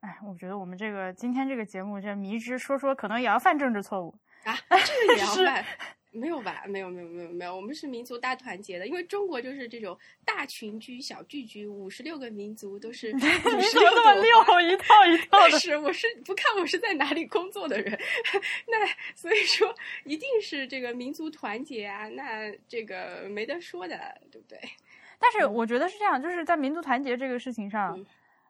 [0.00, 4.56] 哎，我觉得我们这个今天这个节目，这迷之说说，可能也要犯政治错误啊？
[4.70, 5.64] 这个也要犯？
[6.12, 6.62] 没有吧？
[6.66, 7.54] 没有，没有，没有，没有。
[7.54, 14.22] 我们是民族大团结的，因为中国就是这种大群居、小聚居，五十六个民族都是 五十六么六
[14.62, 15.58] 一套一套的。
[15.58, 17.92] 是，我是不看我是在哪里工作的人，
[18.68, 24.58] 那所以说一定是这个民族团结啊，那这个没得说的，对不对？
[25.18, 27.98] 但是我觉得是这样，就是在民族团结这个事情上。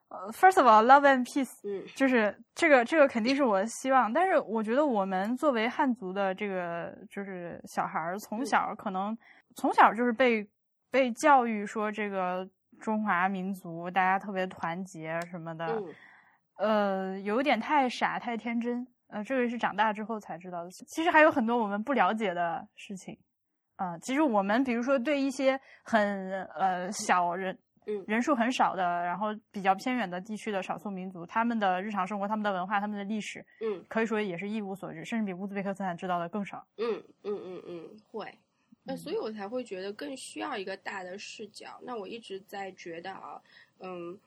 [0.09, 4.13] 呃，First of all, love and peace，嗯，就是这个，这个肯定是我的希望。
[4.13, 9.19] 但是我觉得我们作为汉族的这个，就是小孩儿，从小可能
[9.57, 10.49] 从小就是被
[10.93, 15.83] 被教育说，这个中华民族，大家特别团结什么的，
[16.59, 18.87] 呃，有点太傻太天真。
[19.09, 20.71] 呃，这个是长大之后才知道的。
[20.71, 23.19] 其实还有很多我们不了解的事情。
[23.75, 27.59] 啊，其实我们比如说对一些很呃小人。
[28.07, 36.67] 人数很少的，然后比较偏远的地区的少数民族，他们的日常生活、他们的文化、他们的历史，嗯，可以说也是一无所知，甚至比乌兹别克斯坦知道的更少。
[36.79, 38.33] 嗯嗯嗯嗯，会。
[38.83, 41.81] 那所以我才会觉得更需要一个大的视角。
[41.83, 43.41] 那我一直在觉得啊，
[43.81, 44.19] 嗯，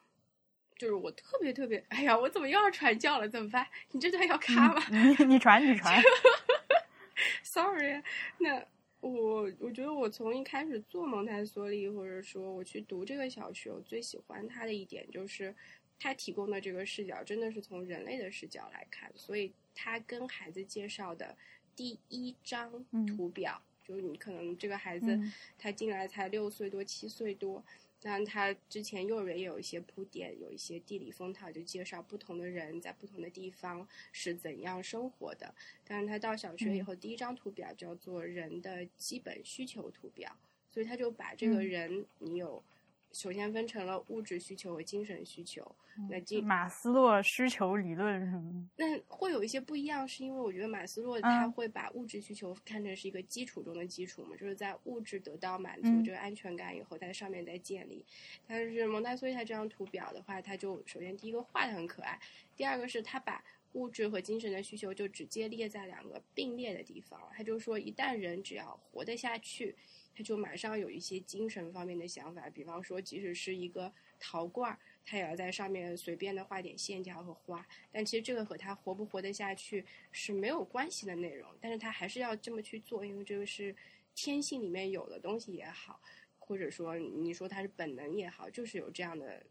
[0.77, 3.27] 就是我特别特别，哎呀，我怎么又要传教了？
[3.27, 3.65] 怎么办？
[3.91, 4.81] 你这段要卡吗？
[4.89, 6.01] 你你传你传。
[7.43, 8.01] Sorry，
[8.37, 8.65] 那。
[9.01, 15.55] 我我觉得我从一开始做蒙台梭利，或者说我去读这个小学，我最喜欢它的一点就是，
[15.97, 21.35] 它提供的这个视角真的是从人类的视角来看，所以它跟孩子介绍的
[21.75, 25.17] 第一张图表，就是你可能这个孩子
[25.57, 27.63] 他进来才六岁多七岁多。
[28.01, 35.53] 但他之前幼儿园也有一些铺垫，有一些地理风套，就介绍不同的人在不同的地方是怎样生活的。
[35.85, 40.35] 但是他到小学以后，第一张图表叫做人的基本需求图表，
[40.71, 42.63] 所以他就把这个人，你有。
[43.11, 45.75] 首先分成了物质需求和精神需求。
[46.09, 48.69] 那精马斯洛需求理论什么？
[48.77, 58.05] 那会有一些不一样，是因为我觉得马斯洛他会把物质需求看成是一个基础中的基础嘛，就是在物质得到满足这个安全感以后，在上面再建立。
[58.47, 62.17] 但是蒙台梭利他这张图表的话，他就首先第一个画的很可爱，
[62.55, 63.43] 第二个是他把
[63.73, 67.19] 物质和精神的需求就直接列在两个并列的地方。
[67.35, 69.75] 他就说，一旦人只要活得下去。
[70.19, 77.65] 他就马上有一些精神方面的想法，比方说，即使是一个陶罐，他也要在上面随便的画点线条和花。
[77.89, 83.73] 但其实这个和他活不活得下去是没有关系的内容，但是他还是要这么去做，因为这个是
[84.13, 86.01] 天性里面有的东西也好，
[86.37, 89.41] 或者说你说他是本能也好，就是有这样的。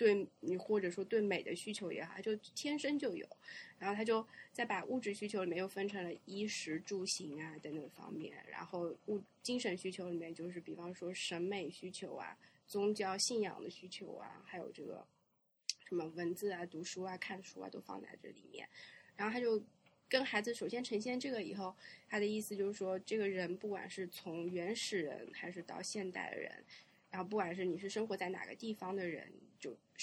[0.00, 3.28] 对你或者说对美的需求也好，就天生就有，
[3.78, 12.34] 然后他就再把物质需求里面又分成了衣食住行啊等等方面，然后物精神需求里面就是比方说审美需求啊、
[12.66, 15.06] 宗教信仰的需求啊，还有这个
[15.84, 18.66] 什么文字啊、读书啊、看书啊都放在这里面，
[19.16, 19.62] 然后他就
[20.08, 21.76] 跟孩子首先呈现这个以后，
[22.08, 26.50] 他的意思就是说，这个人不管是从原始人还是到现代人，
[27.10, 29.30] 然后不管是你是生活在哪个地方的人。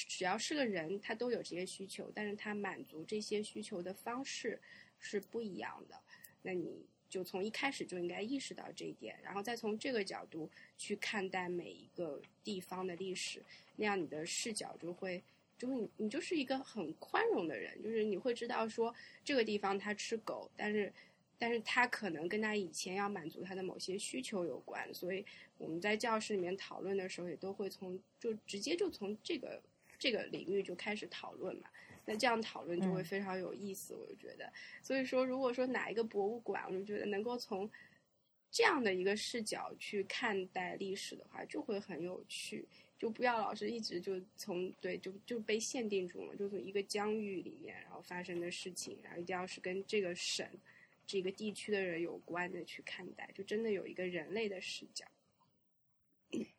[0.05, 4.59] 只要是个人，他都有这些需求，但是他满足这些需求的方式
[4.99, 5.95] 是不一样的。
[6.43, 13.41] 那你就从一开始就应该意识到这一点，然后再从这个角度去看待每一个地方的历史，
[13.75, 15.23] 那样你的视角就会，
[15.57, 20.93] 就是你你就是一个很宽容的人，就是你会知道说这个地方他吃狗，但是。
[21.39, 25.23] 但是他可能跟他以前要满足他的某些需求有关，所以
[25.59, 29.61] 我们在教室里面讨论的时候，也都会从就直接就从这个
[29.97, 31.69] 这个领域就开始讨论嘛。
[32.05, 34.51] 那这样讨论就会非常有意思，我就觉得。
[34.81, 37.69] 所以说，如果说哪一个博物馆，我就觉得能够从
[38.49, 42.65] 这样的一个视角去看待历史的话，就会很有趣。
[42.97, 50.47] 就不要老是一直就从对就就被限定住了，就从一个疆域里面然后发生的事情，然后一定要是跟这个省。
[51.05, 55.05] 这个地区的人有关的去看待，就真的有一个人类的视角。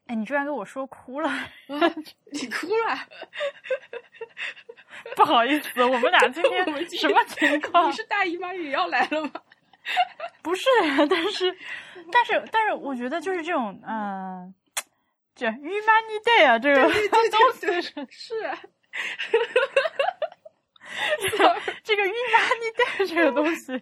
[0.09, 1.31] 哎，你居然给我说哭了！
[2.33, 2.99] 你哭了？
[5.15, 6.65] 不好意思，我们俩今天
[6.99, 7.89] 什么情况？
[7.89, 9.31] 你是大姨妈也要来了吗？
[10.43, 10.65] 不是，
[11.09, 11.57] 但是，
[12.11, 14.55] 但是，但是，我觉得就是这种，嗯，
[15.35, 16.93] 这 humanity day 啊，这个东
[17.55, 18.51] 西是是。
[21.85, 23.79] 这个孕妈尼带这个东西，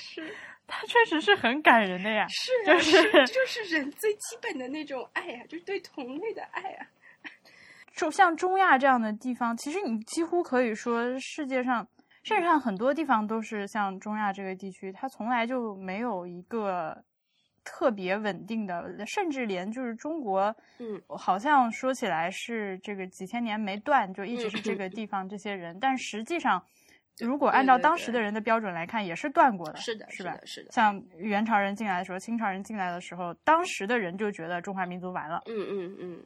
[0.00, 0.34] 是
[0.70, 2.26] 它确实是很感人的呀。
[2.28, 6.86] 是，就 是就是人最基本的那种爱呀，就是对同类的爱啊。
[7.94, 11.86] 就像中亚这样的地方，其实你几乎可以说世界上，
[12.22, 17.04] 世界上很多地方都是像中亚这个地区，它从来就没有一个。
[17.62, 26.64] 特别稳定的，甚至连就是中国，嗯，好像说起来是这个几千年没断，就一直是这个地方这些人，但实际上，
[27.20, 30.36] 如果按照当时的人的标准来看，也是断过的，是的，是吧？
[30.44, 30.72] 是的。
[30.72, 36.18] 像元朝人进来的时候，清朝人进来的时候，当时的人就觉得中华民族完了，嗯嗯嗯，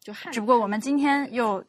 [0.00, 1.64] 就只不过我们今天又，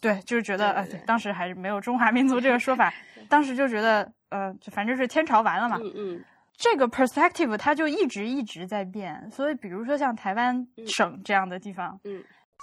[0.00, 2.92] 对，就是觉得呃，当时还是没有中华民族这个说法，
[3.28, 6.24] 当时就觉得呃，反正是天朝完了嘛，嗯嗯。
[6.62, 12.22] 这个 perspective 它就一直一直在变，所以比如说像台湾省这样的地方，嗯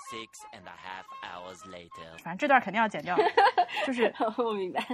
[0.10, 3.18] ，six and a half hours later，反正这段肯定要剪掉，
[3.86, 4.86] 就是 我明白。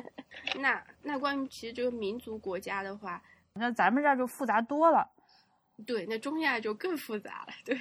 [0.56, 3.22] 那那关于其实这个民族国家的话，
[3.54, 5.08] 那咱们这儿就复杂多了。
[5.86, 7.54] 对，那中亚就更复杂了。
[7.66, 7.76] 对，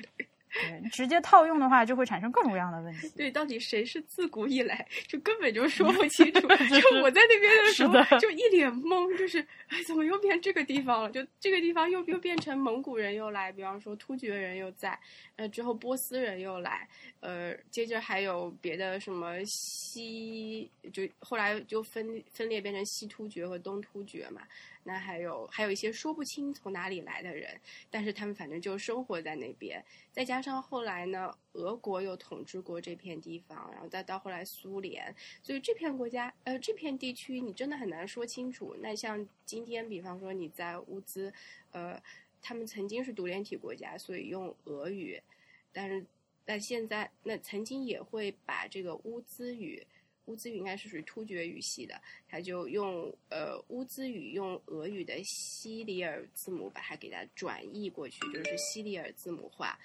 [0.52, 3.08] 对，直接套用的话就会产生各种各样的问题。
[3.16, 6.40] 对，到底谁是自古以来就根本就说不清楚。
[6.80, 11.10] 就我在那边的时候，就一脸懵，就是哎，怎么又变这个地方了？
[11.10, 14.98] 就这个地方又又变成蒙古人又来，比方说突厥人又在，
[15.36, 16.86] 呃，之后波斯人又来，
[17.20, 24.42] 呃，接着还有别的什么西，就后来就分分裂变成西突厥和东突厥嘛。
[24.84, 27.60] 那还有还有一些说不清从哪里来的人，
[27.90, 29.84] 但是他们反正就生活在那边。
[30.10, 38.76] 再加上后来呢，俄国又统治过这片地方，然后再到后来苏联，所以这片国家呃这片地区你真的很难说清楚。
[38.80, 41.32] 那像今天，比方说你在乌兹，
[41.70, 42.02] 呃，
[42.40, 45.22] 他们曾经是独联体国家，所以用俄语，
[45.72, 46.04] 但是
[46.44, 49.86] 但现在那曾经也会把这个乌兹语。
[50.26, 59.78] 乌兹语应该是属于突厥语系的，他就用呃乌兹语用俄语的西里尔字母把它给它转译过去，就是西里尔字母化。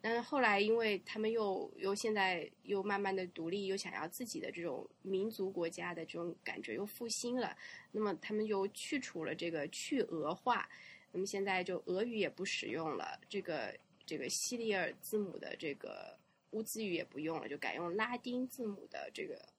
[0.00, 7.56] 但是后来因为他们又又现在又慢慢的独立，又想要自己的这种民族国家的这种感觉又复兴了，
[7.90, 10.68] 那么他们又去除了这个去俄化，
[11.12, 13.74] 那么现在就俄语也不使用了，这个
[14.04, 16.18] 这个西里尔字母的这个
[16.50, 19.53] 乌兹语也不用了，就改用拉丁字母的这个。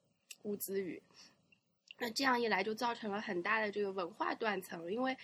[0.45, 1.01] 乌兹语，
[1.99, 5.15] 那这样一来就造成了很大的这个文化断层，因为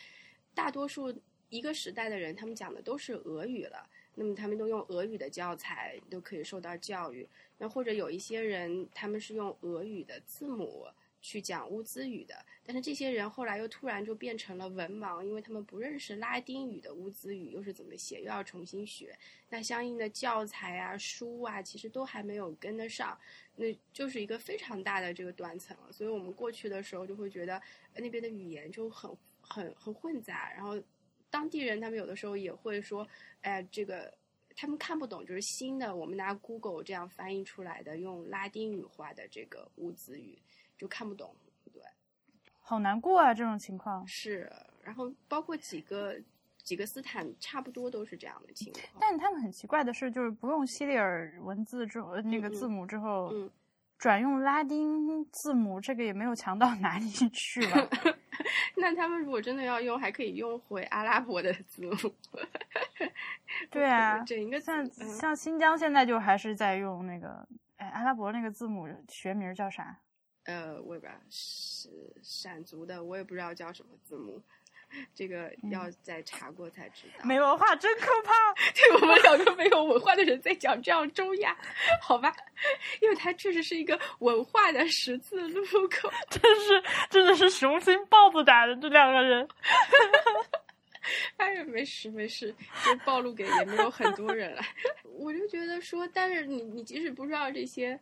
[0.54, 1.16] 大多数
[1.50, 10.88] 一个时代的人，他们讲的都是俄语了，那么他们都用俄语的教材都可以受到教育，那或者有一些人他们是用俄语的字母。
[11.22, 19.16] 去讲乌兹语的，但是这些人后来又突然就变成了文盲，因为他们不认识拉丁语的乌兹语又是怎么写，又要重新学。
[19.48, 23.18] 那相应的教材啊、书啊，其实都还没有跟得上，
[23.56, 25.92] 那就是一个非常大的这个断层了。
[25.92, 27.62] 所以我们过去的时候就会觉得
[27.96, 30.82] 那边的语言就很很很混杂，然后
[31.30, 33.08] 当地人他们有的时候也会说，
[33.42, 34.12] 哎，这个
[34.56, 40.40] 他们看不懂，就是新的我们拿 Google 这样翻译出来的用拉丁语化的这个乌兹语。
[40.82, 41.32] 就看不懂，
[41.72, 41.80] 对，
[42.60, 43.32] 好难过啊！
[43.32, 44.52] 这种情况是，
[44.82, 46.16] 然后包括几个
[46.64, 48.84] 几个斯坦，差不多都是这样的情况。
[49.00, 53.32] 但他们很奇怪的是，就是不用西里尔文字之后那个字母之后，
[54.00, 57.88] 转用拉丁字母，这个也没有强到哪里去吧？
[58.76, 61.94] 那他们如果真的要用，还可以用回阿拉伯的字母。
[63.70, 69.96] 对啊，整个像像新疆现在就还是在用那个，哎，阿拉伯那个字母学名叫啥？
[70.46, 71.90] 呃，我也不知道是
[72.24, 74.42] 闪族的，我也不知道叫什么字母，
[75.14, 77.24] 这个要再查过才知道。
[77.24, 78.34] 没文化真可怕，
[78.74, 81.56] 对我们两个没有文化的人在讲这样中亚，
[82.02, 82.36] 好吧？
[83.02, 89.48] 因为它确实是一个文化的十字路口， 真是真的是雄心豹子胆的这两个人。
[91.38, 94.62] 哎呀，没事没事，就暴露给也没有很多人了。
[95.20, 98.00] 我就觉得说，但是你你即使不知道这些。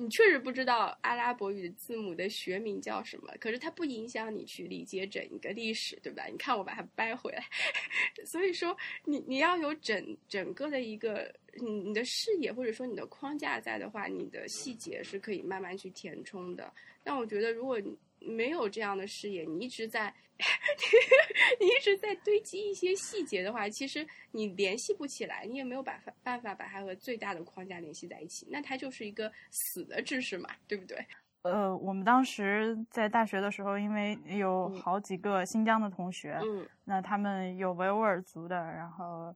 [0.00, 6.26] 你确实不知道阿拉伯语字母的学名叫什么，可是它不影响你去理解整一个历史，对吧？
[6.30, 7.44] 你看我把它掰回来，
[8.24, 16.72] 所以说你你要有整整个的一个你你的视野或者说你的框架在的话，你的细节是可以慢慢去填充的。
[17.02, 17.80] 但我觉得如果
[18.20, 20.14] 没有这样的视野，你一直在。
[21.58, 30.96] 你一直在堆积一些细节的话，其实你联系不起来，你也没有办法办法把它和最大的框架联系在一起，那它就是一个死的知识嘛，对不对？
[31.42, 39.34] 呃，我们当时在大学的时候，因为有好几个新疆的同学，嗯，那他们有维吾尔族的，然后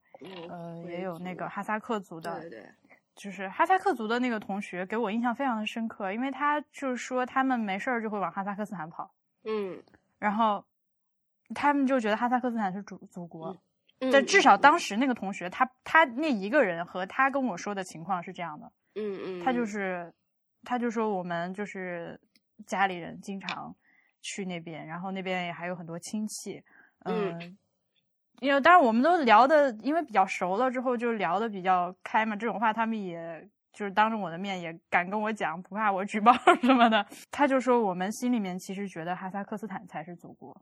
[0.48, 2.64] 呃也有那个哈萨克族的，对对，
[3.14, 9.12] 就是哈萨克族的那个同学给我印象非常的深刻，因为他就是说他们没事儿就会往哈萨克斯坦跑，
[9.44, 9.82] 嗯，
[10.18, 10.64] 然后。
[11.54, 13.56] 他们就觉得哈萨克斯坦是祖祖国，
[14.10, 20.12] 但至少当时那个同学，他他那一个人和他跟我说的情况是这样的，嗯嗯，他就是，
[20.64, 22.20] 他就说我们就是
[22.66, 23.74] 家里人经常
[24.20, 26.62] 去那边，然后那边也还有很多亲戚，
[27.04, 27.56] 嗯，
[28.40, 36.32] 因为当然我们都聊的，因为比较熟了之后就聊的比较开嘛，这种话他们也就是当着我的面也敢跟我讲，不怕我举报
[36.62, 37.06] 什么的。
[37.30, 40.54] 他就说我们心里面其实觉得哈萨克斯坦才是祖国。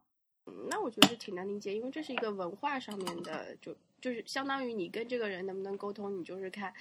[0.68, 6.72] 那我觉得是挺难理解，因为这是一个文化上面的，就就是相当于你跟这个人能不能沟通，你就是看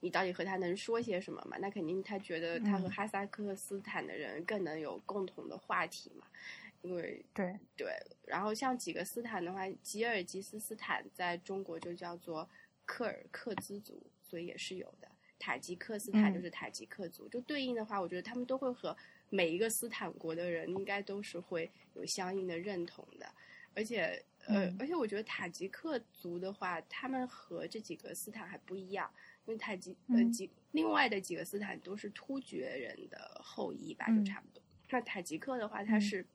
[0.00, 1.56] 你到底和他能说些什么嘛。
[1.58, 6.26] 那肯定他觉得他和哈萨克斯坦的人更能有共同的话题嘛，
[6.82, 7.88] 因为对对。
[8.24, 12.48] 然后像几个斯坦的话，吉尔吉斯斯坦在中国就叫做
[12.84, 15.08] 克尔克孜族，所以也是有的。
[15.38, 18.96] 塔吉克斯坦就是塔吉克族，就对应的话，我觉得他们都会和。
[19.30, 23.26] 每一个斯坦国的人应该都是会有相应的认同的，
[23.74, 29.10] 而且呃，而且我觉得塔吉克族的话，他们和这几个斯坦还不一样。
[29.46, 34.62] 因为塔吉呃几另外的几个斯坦都是突厥人的后裔吧，就差不多。
[34.90, 36.26] 那塔吉克的话，它是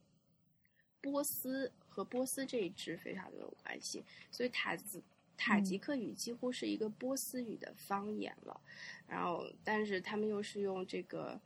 [1.01, 5.01] 波斯和波斯这一支非常的有关系，所以塔子。
[5.43, 8.61] 塔吉克语几乎是一个波斯语的方言了，
[9.07, 11.41] 然后但是他们又是用这个，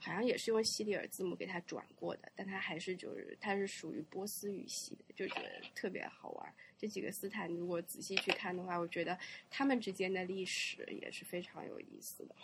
[0.00, 6.52] 好像也是用西里尔字母给它转过的，但它还是就是它是属于波斯语系的，就觉得特别好玩。
[6.76, 9.16] 这几个斯坦如果仔细去看的话，我觉得
[9.48, 12.34] 他们之间的历史也是非常有意思的。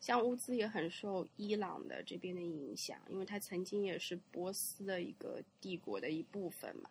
[0.00, 6.88] 像乌兹也很受伊朗的这边的影响，因为它曾经也是波斯的一个帝国的一部分嘛。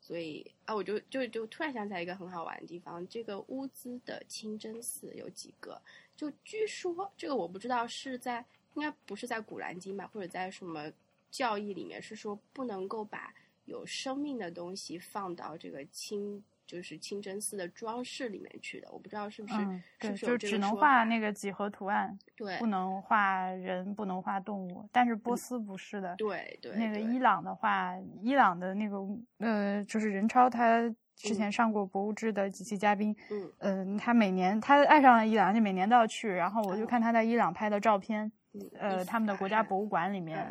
[0.00, 5.80] 所以啊，我就就就突然想起来一个很好玩的地方，这个乌兹的清真寺有几个？
[6.16, 8.44] 就据说这个我不知道是在
[8.74, 10.90] 应该不是在古兰经吧，或者在什么
[11.30, 13.34] 教义里面是说不能够把
[13.66, 16.42] 有生命的东西放到这个清。
[16.68, 19.54] 就是清真寺的装饰里面去的，我不知道是不是，
[19.98, 24.86] 对，就只能画那个几何图案，对，不能画人，不能画动物。
[24.92, 26.76] 但是波斯不是的，对对。
[26.76, 28.98] 那个伊朗的话，伊朗的那个
[29.38, 36.28] 呃，就是任超，他之前上过博物志的几期嘉宾，嗯嗯，他每年他爱上了伊朗，就每年都要去。
[36.30, 38.30] 然后我就看他在伊朗拍的照片，
[38.78, 40.46] 呃，他们的国家博物馆里面。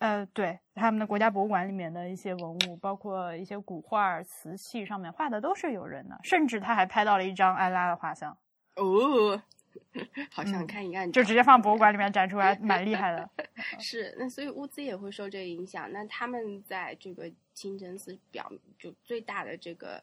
[0.00, 8.34] 呃，对，他们的国家博物馆里面的一些文物，包括一些古画、瓷器，上面画的都是有人的，甚至他还拍到了一张安拉的画像。
[8.76, 9.42] 哦，
[10.32, 13.28] 好想看一看，就直接放博物馆里面展出来， 蛮厉害的。
[13.78, 15.92] 是，那所以乌兹也会受这个影响。
[15.92, 20.02] 那他们在这个清真寺表，就最大的这个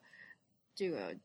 [0.76, 1.16] 这个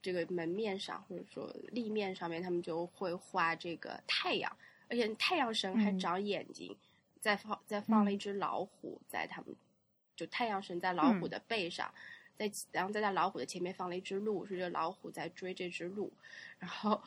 [0.00, 4.56] 这个门面上，或者说立面上面，他们就会画这个太阳，
[4.88, 6.76] 而且太阳神还长眼睛。
[7.22, 9.54] 再放再放了一只老虎在他们，
[10.14, 11.94] 就太阳神在老虎的背上，
[12.36, 16.12] 在然后再在老虎的前面放了一只鹿，是这老虎在追这只鹿，
[16.58, 17.00] 然后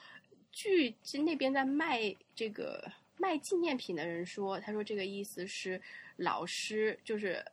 [0.51, 5.79] 据那边在卖这个卖纪念品的人说，他说这个意思是
[6.15, 7.45] 老师就是。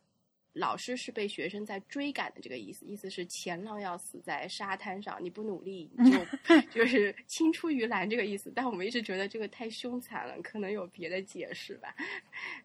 [0.53, 6.19] 老师是被学生在追赶的这个意思，意思是前浪要死在沙滩上，你不努力你就
[6.71, 8.51] 就是青出于蓝这个意思。
[8.55, 11.93] 但我们一直觉得这个太凶残了，可能有别的解释吧。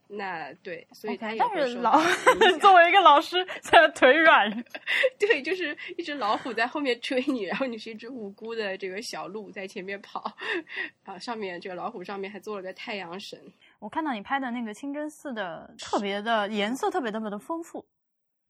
[0.06, 1.98] 那对，所以他也是老
[2.60, 4.50] 作为一个老师，现在腿软。
[5.18, 10.32] 对，就是一只老虎在后面追你，然后你是一只无辜的这个小鹿在前面跑，
[11.04, 13.38] 啊，上面这个老虎上面还坐了个太阳神。
[13.78, 17.86] 我看到你拍的那个清真寺的特别的颜色特别特别的丰富，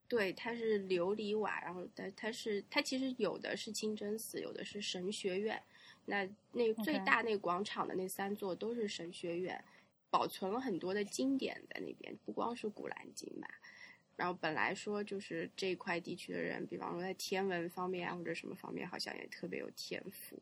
[0.09, 5.63] 对，它是琉璃瓦，然后它它是它其实有的是清真寺，有的是神学院。
[6.07, 9.63] 那那最大那广场的那三座都是神学院，
[10.09, 13.47] 保存了很多的经典在那边，不光是古兰经吧。
[14.17, 20.41] 然后本来说就是这块地区的人，比方说在天文方面啊或者什么方面，好像也特别有天赋。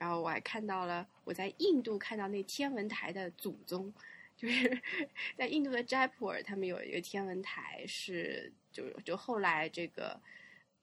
[0.00, 3.92] 然后我还看到了我在印度看到那天文台的祖宗，
[4.34, 4.80] 就是
[5.36, 10.18] 在印度的斋普尔，他们有一个天文台，是就就后来这个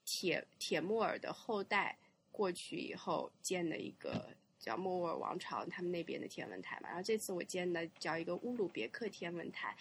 [0.04, 1.98] 铁铁木尔的后代
[2.30, 6.88] 过去以后建的一个叫莫卧儿王朝他们那边的天文台嘛。
[6.88, 9.74] 然后这次我建的叫一个乌鲁别克天文台，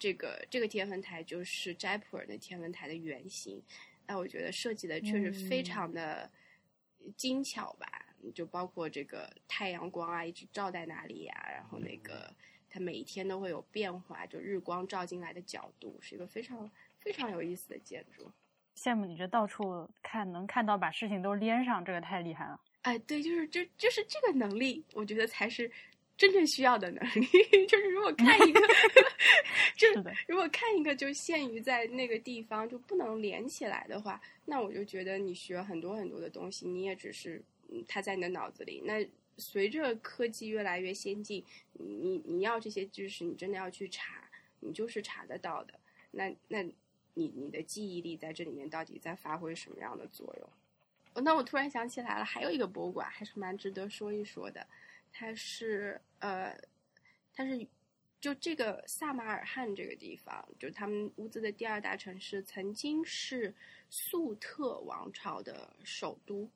[0.00, 3.62] 这个这个天文台就是斋普尔的天文台的原型。
[4.08, 6.28] 那我觉得设计的确实非常的
[7.16, 8.00] 精巧吧。
[8.32, 11.48] 就包括这个太阳光啊，一直照在哪里呀？
[11.52, 12.32] 然后那个
[12.68, 18.30] 它每一天都会有变化，就日光照进来的角度，是一个非常非常有意思的建筑。
[18.76, 22.60] 羡慕你这到处看能看到把事情都连上，这个太厉害了。
[22.82, 25.70] 哎，对，就是就就是这个能力，我觉得才是
[26.16, 27.26] 真正需要的能力。
[27.68, 28.60] 就是如果看一个，
[29.78, 29.88] 就，
[30.26, 37.40] 如果看一个就限于在那个地方就不能连起来的话，那我就觉得你学很多很多的东西，你也只是。
[37.88, 38.82] 它在你的脑子里。
[38.84, 39.06] 那
[39.36, 45.74] 随着科技越来越先进，你你要这些知识，你真的要去查，你就是查得到的。
[46.12, 46.62] 那那
[47.14, 51.24] 你你的记忆力在这里面到底在发挥什么样的作用？
[51.24, 54.66] 那我突然想起来了，还有一个博物馆还是蛮值得说一说的。
[55.12, 56.56] 它是呃，
[57.32, 57.66] 它是
[58.20, 63.54] 就这个萨马尔罕这个地方，就他们乌兹的第二大城市，曾经是
[63.90, 66.48] 粟特王朝的首都。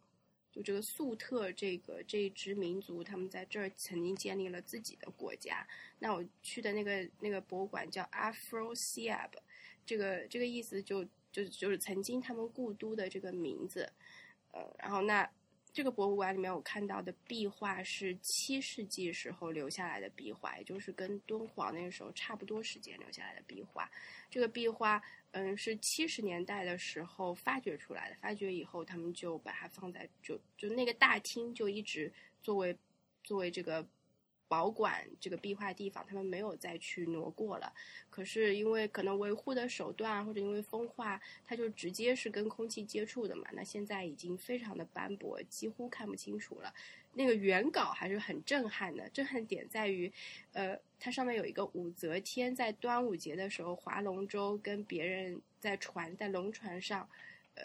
[0.51, 5.67] 就这个粟特这个这一支民族，他们在这儿曾经建立了自己的国家。
[5.99, 9.31] 那我去的那个那个博物馆叫 Afrosiab，
[9.85, 13.93] 这个这个意思就就就是曾经他们故都的这个名字。
[14.51, 15.31] 呃，然后那
[15.73, 23.91] 这个博物馆里面我看到的壁画是七世纪时候留下来的壁画，也就是跟敦煌那个时候差不多时间留下来的壁画。
[24.31, 25.03] 这个壁画。
[25.33, 28.17] 嗯，是七十年代的时候发掘出来的。
[28.17, 32.11] 发掘以后，他们就把它放在就就那个大厅，就一直
[32.43, 32.75] 作为
[33.23, 33.87] 作为这个。
[34.49, 37.71] 保管这个壁画地方，他们没有再去挪过了。
[38.09, 43.47] 可是因为可能维护的手段，或者因为风化，它就直接是跟空气接触的嘛。
[43.53, 46.73] 那现在已经非常的斑驳，几乎看不清楚了。
[47.13, 50.11] 那个原稿还是很震撼的，震撼点在于，
[50.53, 57.07] 呃，它上面有一个武则天在端午节的时候划龙舟，跟别人在船在龙船上，
[57.55, 57.65] 呃，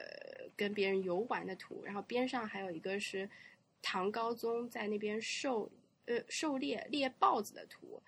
[0.58, 1.84] 跟别人游玩的图。
[1.86, 3.30] 然后边上还有一个是
[3.82, 5.72] 唐高宗在那边受。
[6.06, 8.02] 呃，狩猎猎豹子的图，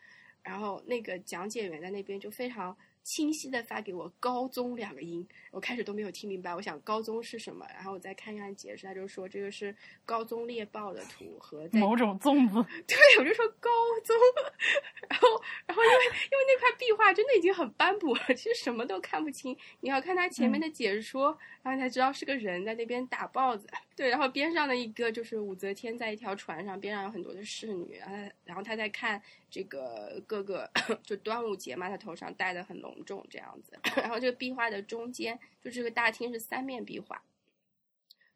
[0.43, 2.77] 然后那个讲解员在那边就非常。
[3.05, 6.55] 清晰的发给我“高宗”两个音，我开始都没有听明白。
[6.55, 9.73] 我想“高宗”是什么，然后我再看看解释，他就说这个是
[10.05, 12.55] 高宗猎豹的图和某种粽子。
[12.87, 13.69] 对，我就说高
[14.03, 14.15] 宗，
[15.07, 15.27] 然后，
[15.67, 19.55] 然后因为因为那块壁画真的已经很斑驳了，其实什么都看不清。
[19.81, 23.67] 你要看他前面的解说，然后才知道是个人在那边打豹子。
[23.95, 29.21] 对，然后边上的一个就是武则天在一条船上，边上有很多的侍女，然后然后他在看。
[29.55, 30.69] 这个各个
[31.01, 33.79] 就端午节嘛，他头上戴的很隆重这样子。
[33.95, 37.23] 然后这个壁画的中间，就这个大厅是三面壁画，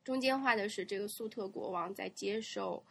[0.01, 2.82] 中间画的是这个粟特国王在接受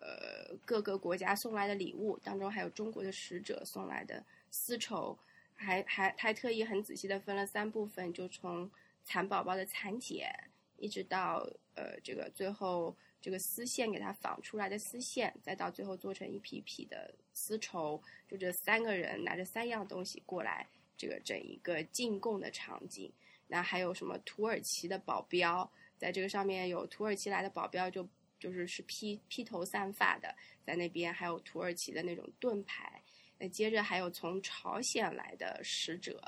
[0.00, 5.18] 呃各个国家送来的礼物，当中还有中国的使者送来的丝绸，
[5.54, 8.70] 还还他还特意很仔细的分了三部分，就从
[9.02, 10.30] 蚕宝宝的蚕茧，
[10.76, 12.94] 一直到呃这个最后。
[13.20, 20.66] 这个丝线给它纺出来的丝线，再到最后做成一匹匹的丝绸，就这三个人拿着三样东西过来，
[20.96, 23.12] 这个整一个进贡的场景。
[23.48, 28.06] 那还有什么土耳其的保镖，在这个上面有土耳其来的保镖，就
[28.38, 33.02] 就是是披披头散发的，在那边还有土耳其的那种盾牌。
[33.38, 36.20] 那接着还有从朝鲜来的使者，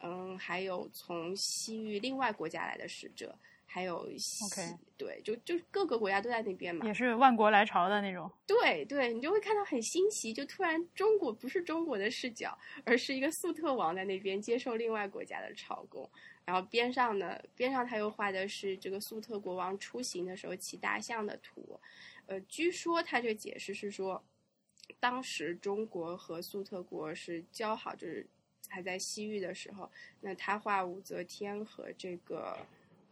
[0.00, 3.36] 嗯，还有从西域另外国家来的使者。
[3.74, 8.30] 还有，OK，对，就就各个国家都在那边嘛，也是万国来朝的那种。
[8.46, 12.54] 对对，你就会看到很新奇，就突然中国不是中国的视角，
[12.84, 16.06] 而是一个粟特王在那边接受另外国家的朝贡。
[16.44, 21.80] 然后边上呢，边上他又画的是这个粟特国王出行的时候骑大象的图。
[22.26, 24.22] 呃，据说他这个解释是说，
[25.00, 28.26] 当时中国和粟特国是交好，就是
[28.68, 32.54] 还在西域的时候，那他画武则天和这个。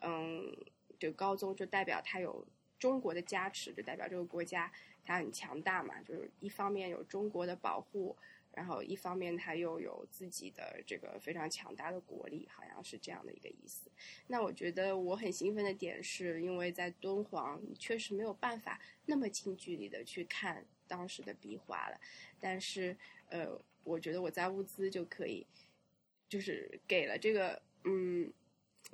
[0.03, 0.57] 嗯，
[0.99, 2.47] 这个高宗就代表他有
[2.79, 4.73] 中国的加持，就代表这个国家
[5.05, 6.01] 它很强大嘛。
[6.03, 8.17] 就是一方面有中国的保护，
[8.53, 13.91] 然后一方面他又有自己的这个非常强大的国力，好像是这样的一个意思。
[14.27, 22.01] 那我觉得我很兴奋的点是，因为在敦煌确实没有办法那么近距离的去看当时的壁画了，
[22.39, 22.97] 但是
[23.29, 25.47] 呃，我觉得我在乌兹就可以，
[26.29, 28.33] 就是给了这个嗯。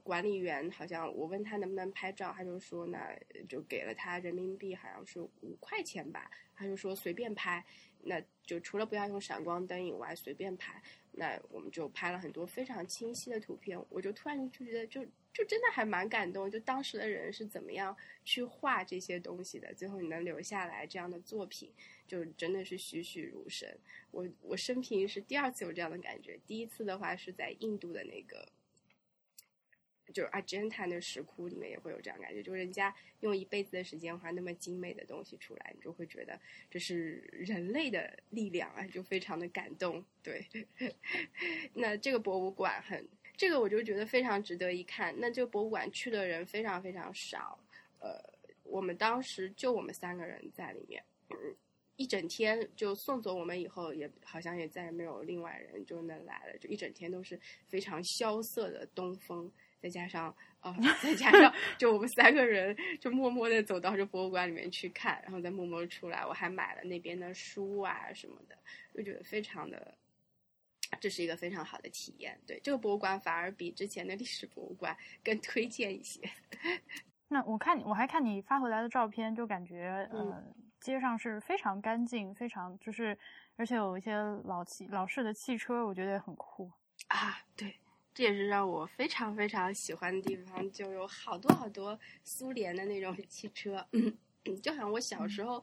[0.03, 3.15] 管理员好像我问他能不能拍照，他就说那
[3.49, 6.31] 就给了他人民币，好像是五块钱吧。
[6.55, 7.63] 他就说随便拍，
[8.05, 10.81] 那就除了不要用闪光灯以外随便拍。
[11.13, 13.79] 那我们就拍了很多非常清晰的图片。
[13.91, 16.51] 我就突然就觉得，就就真的还蛮感动。
[16.51, 17.95] 就当时的人是怎么样
[18.25, 21.71] 去画这些东西的，最后你能留下来这样的作品，
[22.07, 23.69] 就真的是栩栩如生。
[24.11, 28.49] 我我生平是第二次有这样的感觉，第一次的话是在印度的那个。
[30.13, 36.39] 就是阿珍他那石窟里面也会有这样感觉，就是人家用一辈子的时间画那么精美的东西出来，你就会觉得
[36.71, 40.05] 这是人类的力量啊，就非常的感动。
[40.23, 40.45] 对，
[41.75, 45.15] 那这个博物馆很，这个我就觉得非常值得一看。
[45.19, 47.59] 那这个博物馆去的人非常非常少，
[48.01, 48.19] 呃，
[48.63, 51.03] 我们当时就我们三个人在里面，
[51.97, 59.51] 一整天就送走我们以后，也好像也再也没有另外人就能来了，就一整天都是非常萧瑟的东风。
[59.81, 66.25] 再加上啊，再加上，就我们三个人就默默的走到这博物馆里面去看，然后再默默出来。
[66.27, 68.57] 我还买了那边的书啊什么的，
[68.95, 69.97] 就觉得非常的，
[70.99, 72.41] 这是一个非常好的体验。
[72.47, 76.21] 对这个博物馆反而比之前的历史博物馆 更推荐一些。
[77.29, 80.43] 那我看我还看你发回来的照片，就感觉呃
[80.81, 83.17] 街上是非常干净，非常就是
[83.57, 86.73] 而且有一些老汽老式的汽车，我觉得很酷
[87.09, 87.41] 啊。
[87.55, 87.79] 对。
[88.17, 93.87] 这也是让我非常非常喜欢的地方，就有好多好多苏联的那种 汽车，
[94.63, 95.63] 就好像我小时候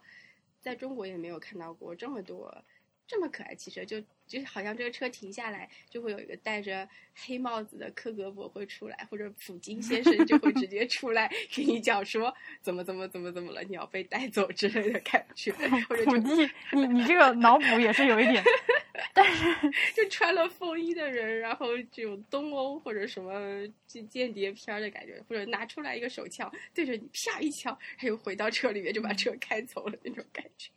[0.61, 2.63] 在中国也没有看到过这么多
[3.07, 15.51] 这么可爱汽车，就就是好像这个车停下来，就会有一个戴着黑帽子的克格勃会出来，或者普京先生就会直接出来给你讲说怎么怎么怎么怎么了，你要被带走之类的感觉，
[15.87, 18.43] 或者普京，你你这个脑补也是有一点。
[19.13, 19.45] 但是，
[19.95, 30.69] 就穿了风衣的人，然后这种东欧或者什么间间谍片的感觉，或者拿出来一个手枪对着你啪一枪，他又回到车里面就把车开走了那种感觉。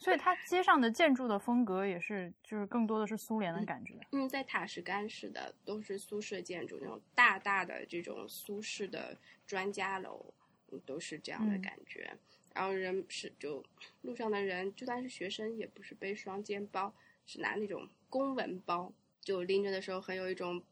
[0.00, 4.00] 所以它街上的建筑的风格也是，就是更多的是苏联的感觉。
[4.12, 9.14] 嗯，在塔什干市的都是苏式建筑，那种大大的这种苏式的
[9.46, 10.32] 专家楼，
[10.86, 12.10] 都是这样的感觉。
[12.54, 13.62] 然后人是就
[14.00, 16.92] 路上的人，就算是学生，也不是背双肩包，
[17.26, 18.90] 是拿那种公文包，
[19.20, 20.62] 就拎着的时候很有一种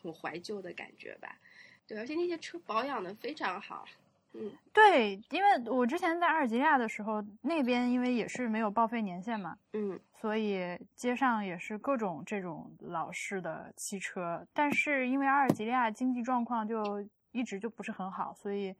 [0.00, 1.40] 很怀旧的感觉吧。
[1.86, 3.86] 对，而且那些车保养的非常好。
[4.34, 14.46] 嗯，对，因为我之前在阿尔及利亚的时候，那边因为也是没有报废年限嘛，嗯，所以街上也是各种这种老式的汽车。
[14.52, 18.74] 但是因为阿尔及利亚经济状况就一直就不是很好，所以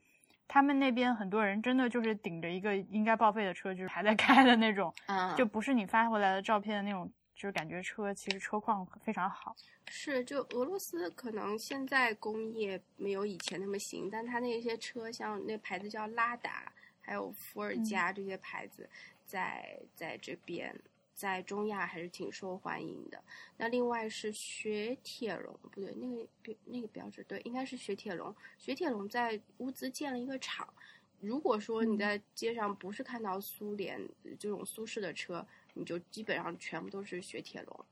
[0.48, 7.10] 他们那边很多人真的就是顶着一个应该报废的车，就是还在开的那种，嗯，就不是你发回来的照片的那种。
[7.34, 9.54] 就是感觉车其实车况非常好，
[9.88, 18.88] 是就俄罗斯可能现在工业没有以前那么行，但它那些车像那牌子叫拉达，还有伏尔加这些牌子，
[19.26, 20.74] 在在这边
[21.12, 23.20] 在中亚还是挺受欢迎的。
[23.56, 28.34] 那另外是雪铁龙，不对，那个标那个标志对，应该是雪铁龙。
[28.58, 30.66] 雪铁龙在乌兹建了一个厂。
[31.20, 34.00] 如果说你在街上不是看到苏联
[34.38, 35.44] 这种苏式的车。
[35.74, 37.84] 你就基本上全部都是雪铁龙，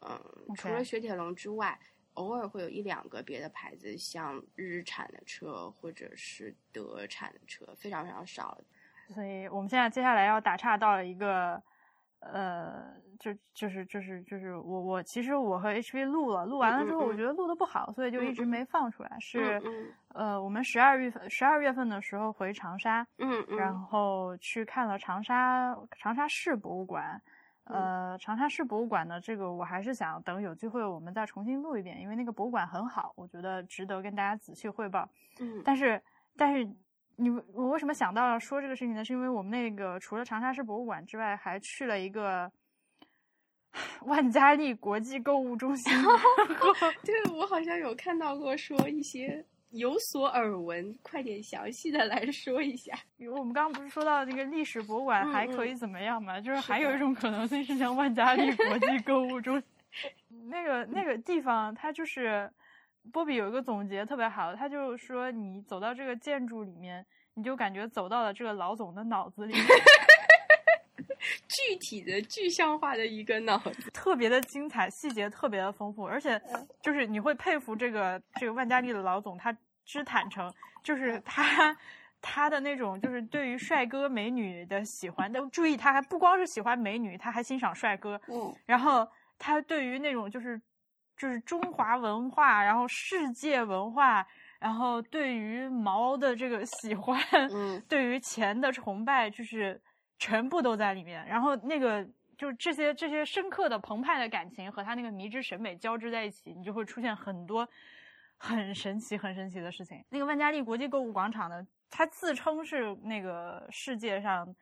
[0.00, 0.20] 嗯，
[0.56, 1.78] 除了雪铁龙之外，
[2.14, 8.58] 偶尔会有一两个别的牌子，像日产的车或者是德产的车，非常非常少。
[9.14, 11.62] 所以我们现在接下来要打岔到了一个，
[12.20, 19.16] 呃，就就是就是就是我我其实我和 HV 录了，录完了之后我觉得录的不好，所以就一直没放出来。
[19.20, 19.62] 是
[20.14, 27.20] 呃，我们十二月份十二月份的时候回长沙，嗯嗯，然后去看了长沙长沙市博物馆。
[27.68, 35.08] 呃，长沙市博物馆呢，这个我还是想等有机会我们再重新录一遍，因为那个博物馆很好，我觉得值得跟大家仔细汇报。
[35.40, 36.00] 嗯，但是
[36.36, 36.64] 但是
[37.16, 39.04] 你我为什么想到说这个事情呢？
[39.04, 42.50] 是因为我们那个除了长沙市博物馆之外，还去了一个
[44.02, 45.92] 万家丽国际购物中心。
[47.04, 49.44] 对，我好像有看到过说一些。
[49.70, 52.94] 有所耳闻，快点详细的来说一下。
[53.18, 56.40] 因为我们刚刚不是说到那个历史博物馆还可以怎么样吗？
[56.40, 60.08] 就是还有一种可能性是像万家丽国际购物中心，
[60.48, 62.50] 那个那个地方，它就是
[63.12, 67.04] 波比有一个总结特别好，他就说你走到这个建筑里面，
[67.34, 69.54] 你就感觉走到了这个老总的脑子里，
[71.48, 76.40] 具体的具象化的一个脑子，特别的精彩，细节特别的丰富，而且
[76.82, 79.56] 就是你会佩服这个这个万家丽的老总他。
[79.88, 80.52] 之坦诚，
[80.82, 81.72] 就是他，
[82.20, 85.32] 他的那种就是对于帅哥美女的喜欢。
[85.32, 88.20] 但注意，他还不光是喜欢美女，他还欣赏帅哥。
[88.26, 88.52] 嗯。
[88.66, 89.06] 然后
[89.38, 90.60] 他对于那种就是
[91.16, 94.26] 就是中华文化，然后世界文化，
[94.58, 99.80] 然后对于毛的这个喜欢，嗯，对于钱的崇拜，就是
[100.18, 101.26] 全部都在里面。
[101.26, 102.06] 然后那个
[102.36, 107.68] 就是这些这些深刻的澎湃的感情和他那个迷之审美交织在一起，你就会出现很多。
[108.38, 110.04] 很神奇，很神奇的事情。
[110.10, 114.54] 那个万家丽国际购物广场呢，它自称是那个世界上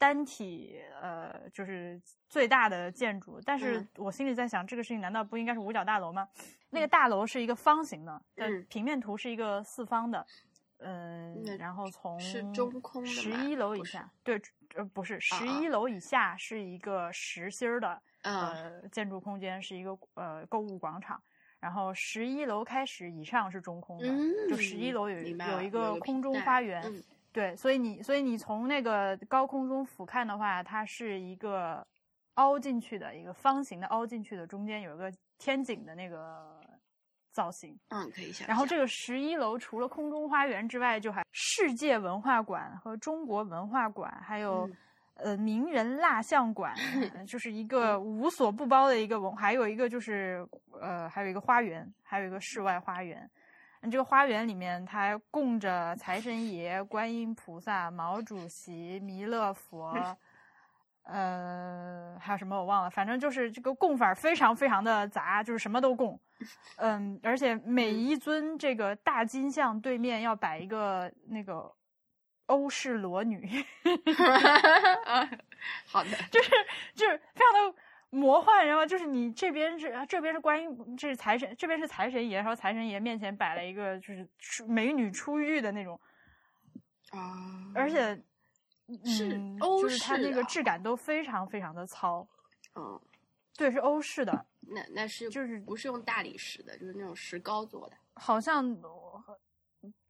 [0.00, 3.38] 单体呃，就是最大的建筑。
[3.44, 6.26] 但是我心里在想，这个事情难道不应该是五角大楼吗？
[6.70, 8.22] 那个大楼是一个方形的，
[8.70, 10.26] 平面图是一个四方的，
[10.78, 14.40] 嗯，然后从是中空的十一楼以下，对，
[14.74, 21.22] 呃，不是十一楼以下是一个实心儿的呃建筑空间，是一个呃购物广场。
[21.58, 24.06] 然后十一楼开始以上是中空的，
[24.48, 26.82] 就十一楼有有一个空中花园，
[27.32, 31.86] 对，所以你所以你从那个高空中俯瞰的话，它是一个
[32.34, 36.60] 凹进去的一个方形的凹进去的，中间有一个天井的那个
[37.32, 38.46] 造型，嗯，可以想。
[38.48, 44.68] 然后这个十一楼除了空中花园之外，就还世界文化馆和中国文化馆，还有。
[45.22, 46.74] 呃，名人蜡像馆
[47.28, 50.48] 就是一个无所不包的一个文，还有一个就是
[50.80, 53.30] 呃，还有一个花园，还有一个室外花园。
[53.88, 59.94] 这个花园里面，它供着财神爷、观音菩萨、毛主席、弥勒佛，
[61.04, 66.18] 呃，还有什么我忘了，反正就是这个供法非常非常的杂，就是什么都供。
[66.76, 71.72] 嗯，而且每一尊这个大金像对面要摆一个那个。
[72.46, 73.64] 欧式裸女，
[75.86, 76.50] 好的，就是
[76.96, 77.78] 就是非常的
[78.10, 85.98] 魔幻，然后就是你这边是这边是观音，这是财神，这边是财神爷，然后财神爷面前摆了一个就是美女出浴的那种
[87.10, 88.14] 啊，而且
[89.04, 92.26] 是欧式，就是它那个质感都非常非常的糙，
[92.74, 93.00] 嗯，
[93.56, 98.76] 对，是欧式的，那那是就是不是用大理石的，就是那种石膏做的，好像。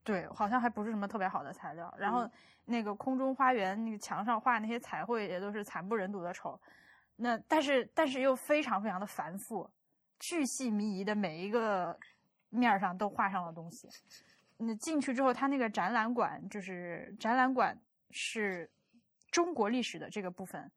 [0.03, 1.95] 对，好像还不是什么特别好的材料。
[1.99, 2.29] 然后
[2.65, 6.59] 那个空中花园那个墙上画那些彩绘也都是惨不忍睹的丑。
[7.23, 9.71] 那但是但是又非常非常的繁复，
[10.19, 11.95] 巨细靡遗的每一个
[12.49, 13.87] 面上都画上了东西。
[14.57, 17.79] 那进去之后，它那个展览馆就是展览馆
[18.11, 18.71] 是
[19.31, 20.71] 中国历史的这个部分，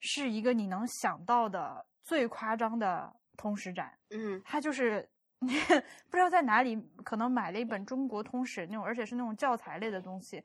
[0.00, 3.98] 是一个你能想到的最夸张的通史展。
[4.10, 5.06] 嗯，它就是
[5.40, 10.42] 不知道在哪里可能买了一本中国通史那种，而且是那种教材类的东西，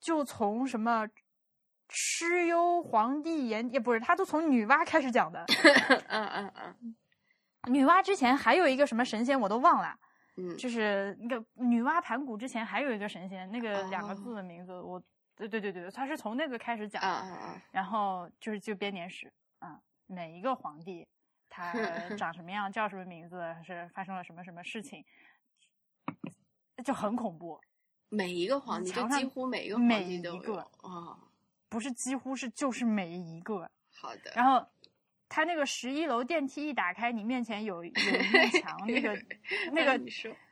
[0.00, 1.06] 就从什么
[1.90, 5.44] 蚩尤皇帝炎也不是，他都从女娲开始讲的。
[6.08, 6.96] 嗯嗯嗯，
[7.72, 9.98] 女娲之前还有一个什么神仙我都忘了。
[10.36, 15.02] 嗯，就是那个女娲盘古之前还有一个神仙，那个两个字哦的名字，我
[15.34, 21.06] 对对对对，他是从那个开始讲，嗯嗯嗯，然后就是就编年史啊，每一个皇帝
[21.48, 21.72] 他
[22.16, 25.04] 长什么样，叫什么名字，是发生了什么什么事情，
[26.84, 27.60] 就很恐怖，
[28.08, 31.18] 每一个皇帝，就几乎每一个皇每帝都有一个啊。
[31.70, 34.66] 不是几乎是就是每一个，好的，然后。
[35.32, 37.92] 他那个十一楼电梯一打开，你面前有有一
[38.32, 39.16] 面墙，那个
[39.70, 40.04] 那个，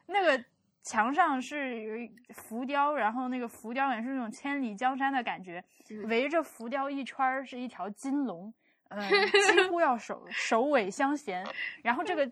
[0.06, 0.44] 那个
[0.84, 5.60] 墙上是有浮雕，然后那个浮雕也是那种千里江山的感觉，
[5.90, 8.54] 嗯围着浮雕一圈儿是一条金龙，
[8.90, 9.00] 嗯、
[9.52, 11.44] 几乎要首首尾相衔。
[11.82, 12.24] 然后这个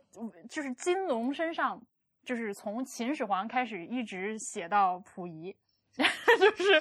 [0.48, 1.84] 就是金龙身上，
[2.24, 5.52] 就是从秦始皇开始一直写到溥仪，
[6.38, 6.80] 就是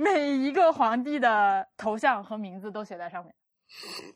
[0.00, 3.34] 每一个皇帝的头像和名字都写在上面。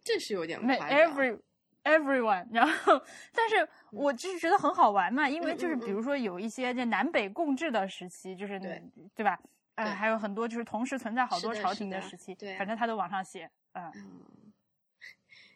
[0.00, 1.36] 这是有点每 every
[1.82, 8.80] everyone，然后，但是我就是觉得很好玩嘛，因为就是比如说有一些这南北共治的时期，就是对
[9.16, 9.36] 对吧？
[9.74, 9.92] 呃，对。
[9.92, 12.54] 还有很多就是同时存在好多朝廷的时期，对。
[12.54, 14.52] 啊反正他都往上写，嗯，嗯。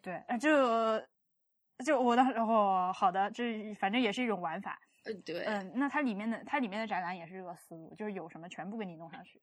[0.03, 1.01] 对，呃就
[1.85, 9.41] 就我当时哦，好的，这反正也是一种玩法，呃，对，嗯，那它里面的它里面的展览也是这个思路，就是有什么全部给你弄上去，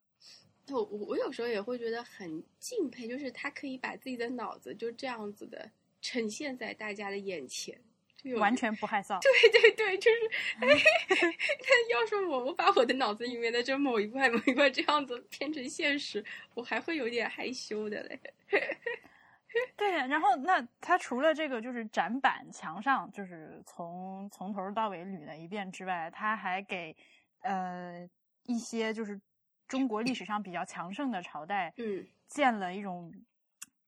[0.72, 5.70] 我我我有时候也会觉得很敬佩，就是他可以把自己的脑子就这样子的
[6.02, 7.78] 呈现在大家的眼前，
[8.16, 10.18] 就完全不害臊，对对对，就是，
[10.62, 10.68] 哎，
[11.60, 18.20] 那要是我，我把我的脑子里面的这某一块某一块这样子变成现实，我还会有点害羞的嘞。
[19.76, 26.96] 对，然后那它除了这个就是展板墙上就是从从头到尾捋了一遍之外，它还给
[27.42, 28.08] 呃
[28.44, 29.20] 一些就是
[29.68, 32.06] 中国历史上比较强盛的朝代嗯。
[32.28, 33.12] 建了一种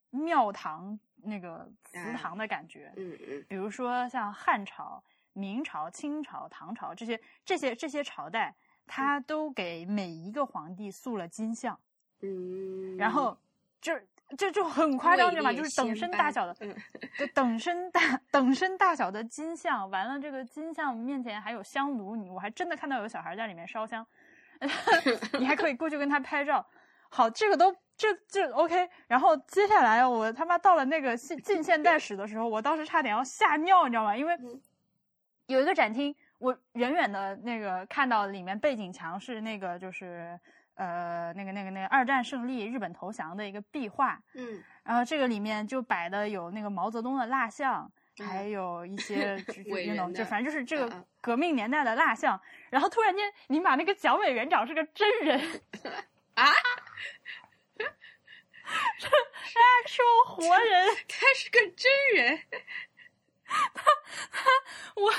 [0.09, 3.45] 庙堂那个祠啊堂的感觉，嗯嗯。
[3.47, 5.03] 比如说像汉朝、
[5.33, 8.55] 明朝、清朝、唐朝这些这些这些朝代，
[8.87, 11.79] 它都给每一个皇帝塑了金像。
[12.21, 13.37] 嗯，然后
[13.79, 13.93] 就
[14.37, 15.53] 这就很夸张，位知道吗？
[15.53, 16.55] 就是等身大小的，
[17.33, 17.99] 等身大
[18.31, 24.05] 等身大小的金像，完了这个金像面前还有香炉，你我还真的看到有小孩在里面烧香，
[25.39, 26.65] 你还可以过去跟他拍照。
[27.09, 28.89] 好，这个都这这 OK。
[29.07, 34.15] 然后接下来我他妈到了那个近近现代史的时候，我当时差点要吓尿，你知道吗？
[34.15, 34.61] 因为嗯
[35.47, 40.39] 有一个展厅，我远远的那个看到里面背景墙是那个就是
[40.81, 44.63] 呃那个那个那个二战胜利日本投降的一个壁画，嗯。
[44.83, 52.41] 然后这个里面就摆的有那个毛泽东的蜡像，嗯还有一些就就伟那种就反正就是这个革命年代的蜡像。
[52.71, 55.39] 然后突然间，你把那个蒋委员长是个真人。
[56.33, 56.45] 啊，
[58.97, 60.87] 是 actual 活人。
[61.07, 62.39] 他是个真人，
[63.45, 63.83] 他
[64.31, 64.49] 他
[64.95, 65.11] 我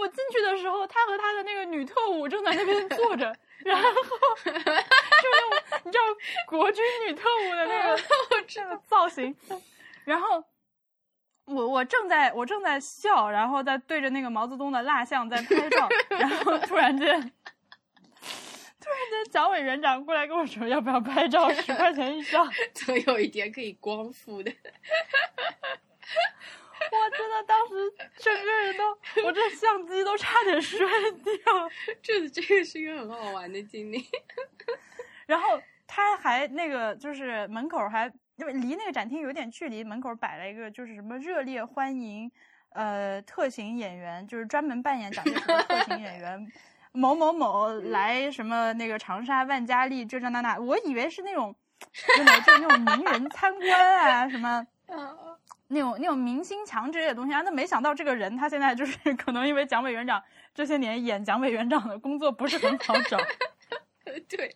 [0.00, 3.90] 我进去的时候，他和他的那个女特务正在那边坐着，然后
[4.44, 6.04] 就那种你知道
[6.46, 8.02] 国军女特务的那个
[8.48, 9.34] 这个造型，
[10.04, 10.44] 然后
[11.46, 17.32] 我我正在我正在笑，然后在对着那个毛泽东的蜡像在拍照，然后突然间。
[18.84, 21.48] 突然间，蒋委员长过来跟我说：“要不要拍照？
[21.52, 22.44] 十块钱一张。
[22.74, 24.52] ”总有一天可以光复的。
[26.92, 30.86] 我真的当时整个人都，我这相机都差点摔
[31.22, 31.70] 掉。
[32.02, 34.04] 这这个是一个很好玩的经历。
[35.26, 42.30] 然后他还那个就是门口还因为离那个展厅有点距离，门口摆了一个就是什么热烈欢迎
[42.70, 46.52] 呃特型演员，就是专门扮演蒋介石的特型演员
[46.92, 51.54] 某某某来什么那个长沙万家丽这这那那，我以为是那种
[52.16, 54.66] 真的就是那种名人参观啊什么。
[55.72, 60.22] 嗯那种那种明星墙之类的东西啊，那没想到这个人他现在就是 可能因为蒋委员长
[60.54, 63.18] 这些年演蒋委员长的工作不是很好找，
[64.28, 64.54] 对，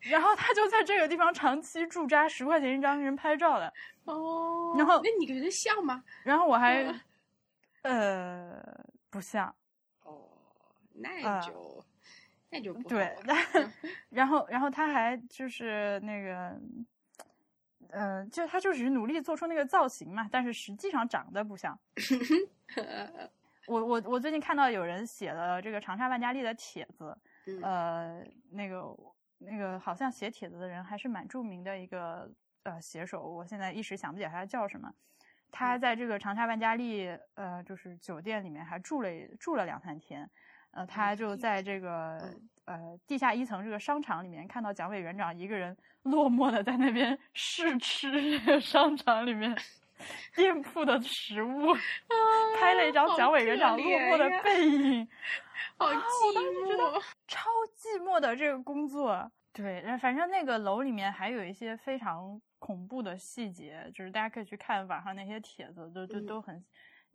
[0.00, 3.72] 然后他就在这个地方长期驻扎，十块钱一张人拍照的。
[4.04, 6.04] 哦，然后那你觉得像吗？
[6.22, 7.00] 然后我还嗯
[7.82, 9.52] 呃不像，
[10.04, 10.28] 哦，
[10.94, 11.84] 那就
[12.50, 13.16] 那就不对。
[14.10, 16.56] 然后，然后他还就是那个，
[17.90, 21.78] 呃，就他就只是努力做出那个造型嘛，但是实际上长得不像。
[23.66, 27.16] 我我我最近看到有人写了这个长沙万家丽的帖子，
[27.62, 28.96] 呃，那个
[29.38, 32.30] 那个好像写帖子的人还是蛮著名的一个
[32.62, 34.92] 呃写手，我现在一时想不起来他叫什么。
[35.50, 39.08] 他在这个长沙万家丽呃就是酒店里面还住了
[39.40, 40.28] 住了两三天，
[40.70, 42.34] 呃，他就在这个
[42.66, 45.76] 呃地下一层这个商场里面看到蒋委员长一个人
[46.06, 49.56] 落寞的在那边试吃 商场里面。
[50.34, 51.74] 店铺的食物，
[52.60, 55.08] 拍了一张蒋委员长落寞的背影，
[55.78, 55.98] 好寂
[56.76, 59.32] 寞，超寂寞的这个工作。
[59.54, 66.62] 对，反正那个楼里面还有一些非常恐怖的细节，就是大家可以去看网上那些帖子，都都都很。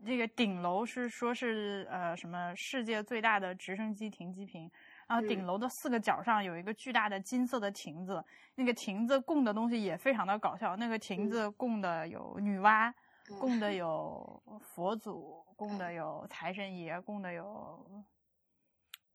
[0.03, 4.69] 这个顶楼是说是呃什么世界最大的直升机停机坪。
[5.11, 8.23] 然后顶楼的四个角上有一个巨大的金色的亭子，
[8.55, 10.73] 那个亭子供的东西也非常的搞笑。
[10.77, 12.93] 那个亭子供的有女娲，
[13.37, 18.05] 供的 有佛祖，供的有财神爷，供的有。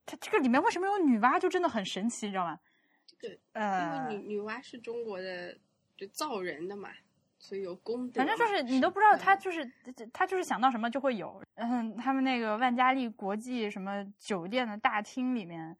[0.04, 2.60] 它这个里面为什么有女娲，就真的很神奇，你知道吗？
[3.06, 5.58] 这个呃，因为女女娲是中国的
[5.96, 6.90] 就造人的嘛。
[7.38, 9.70] 所以有功德，反正就是你都不知道他就是
[10.10, 11.40] 他就是想到什么就会有。
[11.56, 15.76] 嗯，他们那个万家丽国际什么酒店的大厅里面，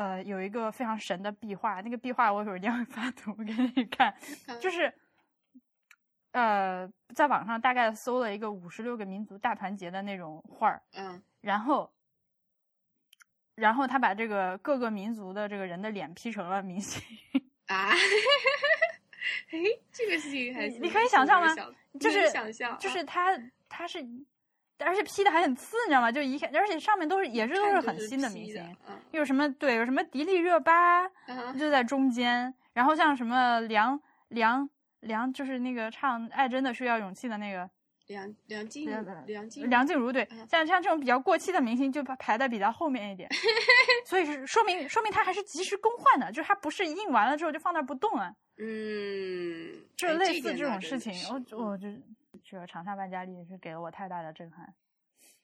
[0.00, 1.82] 呃，有一个非常神的壁画。
[1.82, 4.14] 那个壁画我一会儿一定会发图给你看。
[4.58, 4.90] 就是
[6.32, 10.82] 呃，在网上大概搜了一个五十六个民族大团结的那种画儿。
[10.94, 11.92] 嗯，然后
[13.54, 17.02] 然后他把这个各个民族的这个人的脸 P 成了明星
[17.68, 17.90] 啊。
[19.52, 19.58] 哎，
[19.92, 21.54] 这个事情还你可以想象吗？
[22.00, 23.38] 就是想象，就是他
[23.68, 24.02] 他是，
[24.84, 26.10] 而且 P 的还很次，你知道吗？
[26.10, 28.76] 就一看，而且上面都是也是都是很新的明星，
[29.12, 31.06] 有什么对，有什么迪丽热巴
[31.58, 34.68] 就在中间，然后像什么梁梁
[35.00, 37.68] 梁，就是那个唱《爱真的需要勇气》的那个
[38.06, 38.90] 梁梁静
[39.26, 43.28] 梁静梁静茹，对，像像这种比较过气的明星就排排在比较后面一点，
[44.06, 48.34] 所以是说明说明他还是及时更换的，就是他不是印完了之后就放那不动啊。
[48.62, 51.88] 嗯，就类似这种事情，我我就
[52.50, 54.74] 这个长沙万家丽是给了我太大的震撼。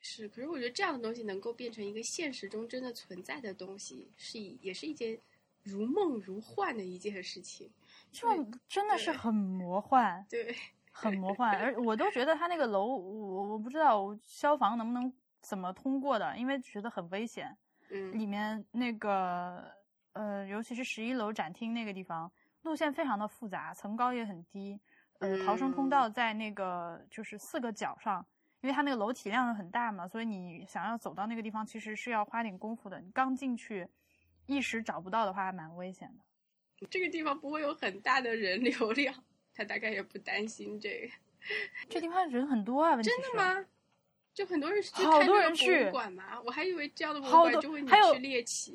[0.01, 5.17] 是，可是我觉得这样的东西能够变成一个现实中真的存在的东西，是一也是一件
[5.63, 7.71] 如梦如幻的一件事情。
[8.11, 8.29] 就
[8.69, 10.53] 真的是很魔幻，对，
[10.91, 11.57] 很魔幻。
[11.57, 17.57] 而我都觉得他那个楼，我我不知道消防能不能怎么通过的，因为觉得很危险。
[17.91, 19.73] 嗯，里面那个
[20.13, 22.31] 呃，尤其是十一楼展厅那个地方。
[22.63, 24.81] 路线非常的复杂，层高也很低，
[25.21, 28.25] 呃，逃生通道在那个就是四个角上，
[28.61, 33.01] 因为它那个楼体量很大嘛，所以你想要走到那个地方，其实是要花点功夫的。
[33.01, 33.87] 你刚进去，
[34.47, 36.87] 一时找不到的话，还蛮危险的。
[36.91, 39.15] 这个地方不会有很大的人流量，
[39.55, 41.09] 他大概也不担心这个。
[41.89, 43.65] 这地方人很多啊，真的吗？
[44.35, 48.75] 就很多人去好多人去博物馆嘛，我还以为这样的博物馆就会你去猎奇。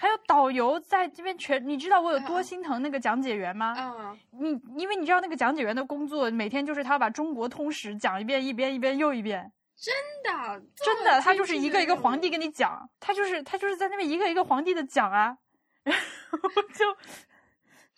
[0.00, 3.74] 还有导游在这边全，你知道我有多心疼那个讲解员吗？
[4.00, 9.52] 嗯，你因为你知道那个讲解员的工作，每天就是他要把中国通史讲一遍，一遍一遍又一遍。
[9.76, 9.94] 真
[10.24, 15.36] 的，真的，他就是一个一个皇帝跟你讲，他就是他就是在那边一个一个皇帝的讲啊，
[15.84, 16.96] 然后就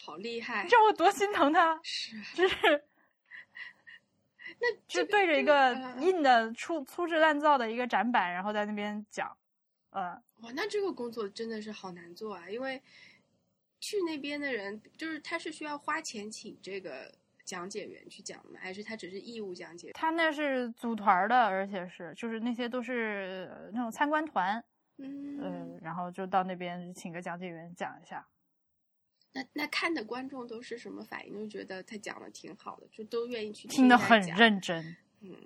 [0.05, 1.79] 好厉害，你知道我多心疼他？
[1.85, 2.85] 是，就是
[4.61, 9.37] 那就对着一个印的粗粗制滥造的一个展板，然后在那边讲。
[9.93, 12.49] 呃，哇，那这个工作真的是好难做啊！
[12.51, 12.83] 因为
[13.79, 17.15] 去那边的人，就是他是需要花钱请这个
[17.45, 18.59] 讲解员去讲吗？
[18.59, 19.93] 还是他只是义务讲解？
[19.93, 24.65] 他那是组团的，而且是就是那些都是那种参观团，
[24.97, 28.27] 嗯，然后就到那边请个讲解员讲一下。
[29.35, 31.35] 那那看的观众都是什么反应？
[31.35, 34.97] 就觉得他讲的挺好的，就都愿意去听的很认真。
[35.21, 35.37] 嗯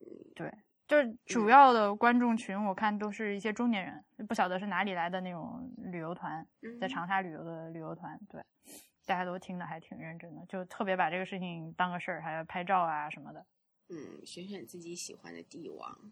[0.00, 0.06] 嗯，
[0.36, 0.52] 对。
[0.88, 6.44] 就是主要的观众群，我看都是一些中年人，不晓得是哪里来的那种旅游团，
[6.80, 8.42] 在长沙旅游的旅游团，对，
[9.04, 13.44] 大家都听的还挺认真的，就特别把这个事情当个事儿，还要拍照啊什么的。
[13.90, 16.10] 嗯，选选自己喜欢的帝王。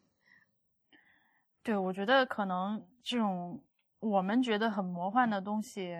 [1.62, 3.64] 对，我觉得可能这种
[3.98, 5.96] 我们觉得很魔幻的东西，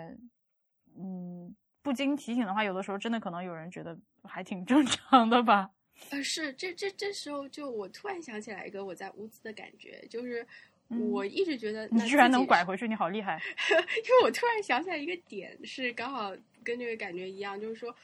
[0.95, 5.71] 嗯，不经提醒的话，有的时候真的可能有人觉得还挺正常的吧。
[6.11, 10.47] 呃，是这这这时候就我突然想起来一个我在乌兹的感觉，就是
[10.89, 13.43] 我一直觉得你居然能拐回去，你好厉害！
[13.71, 16.33] 因为我突然想起来一个点，是刚好
[16.63, 17.95] 跟这个感觉一样，就是说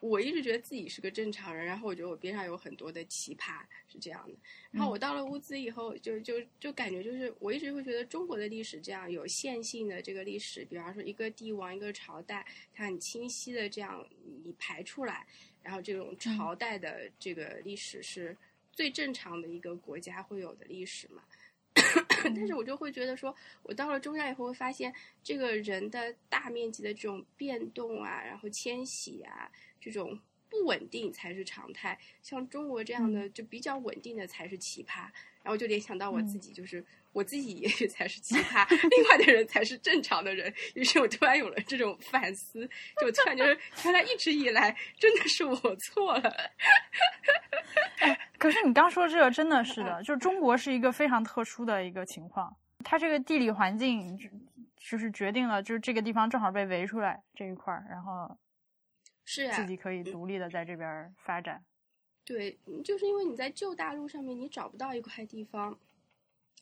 [0.00, 3.60] 我一直觉得自己是个正常人，然后我觉得我边上有很多的奇葩，
[3.92, 4.34] 是这样的。
[4.70, 14.06] 然后我到了乌兹以后，就就就感觉就是我一直会觉得中国的历史这样有线性的这个历史，比方说一个帝王一个朝代，它很清晰的这样
[14.44, 15.26] 你排出来，
[15.64, 18.36] 然后这种朝代的这个历史是
[18.70, 21.24] 最正常的一个国家会有的历史嘛。
[22.22, 23.34] 但是我就会觉得说，
[23.64, 29.50] 我到了中亚以后会发现，这个人的大面积的这种变动啊，然后迁徙啊。
[29.80, 35.10] 这种不稳定才是常态，像中国这样的就比较稳定的才是奇葩。
[35.44, 40.52] 然后就联想到我自己，就是我自己也许才是奇葩，另外的人才是正常的人。
[40.74, 42.66] 于是我突然有了这种反思，
[43.00, 46.34] 就突然觉得原来一直以来真的是我错了。
[48.00, 54.18] 哎，可是你刚说这个真的是的，就是中国是一个非常特殊的一个情况，它这个地理环境
[54.76, 58.36] 就是决定了，就是这个地方正好被围出来这一块儿，然后。
[59.26, 61.64] 是啊，自己可以独立的在这边发展。
[62.24, 65.78] 对，就是因为你在旧大陆上面，你找不到一块地方，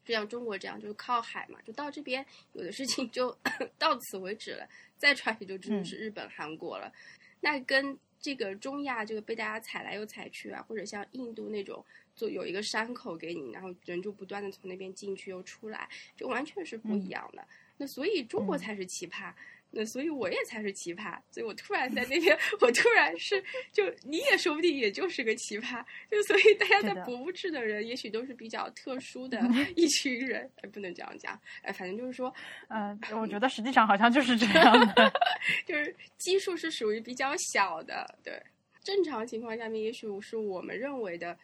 [0.05, 3.37] 就像中国这样，就是靠海嘛，就到这边有的事情就
[3.79, 6.93] 到此为止了，再传也就只能是日本、韩国了。
[7.41, 11.85] 那跟这个中亚这个被大家踩来又踩去啊，或者像印度那种，
[12.17, 17.47] 就有一个山口给你，然后人就不断的从那边进去又出来，就完全是不一样的。
[17.77, 19.33] 那所以中国才是奇葩。
[19.75, 23.43] 那所以我也才是奇葩，所以我突然在那边，我突然是
[23.73, 29.41] 就你也说不定也就是个奇葩，就所以大家在博物志的人也许都是比较特殊的
[29.75, 32.33] 一群人，哎，不能这样讲，哎，反正就是说，
[32.69, 35.11] 嗯，我觉得实际上好像就是这样的，
[35.65, 38.39] 就是基数是属于比较小的，对，
[38.85, 41.35] 正常情况下面，也许是我们认为的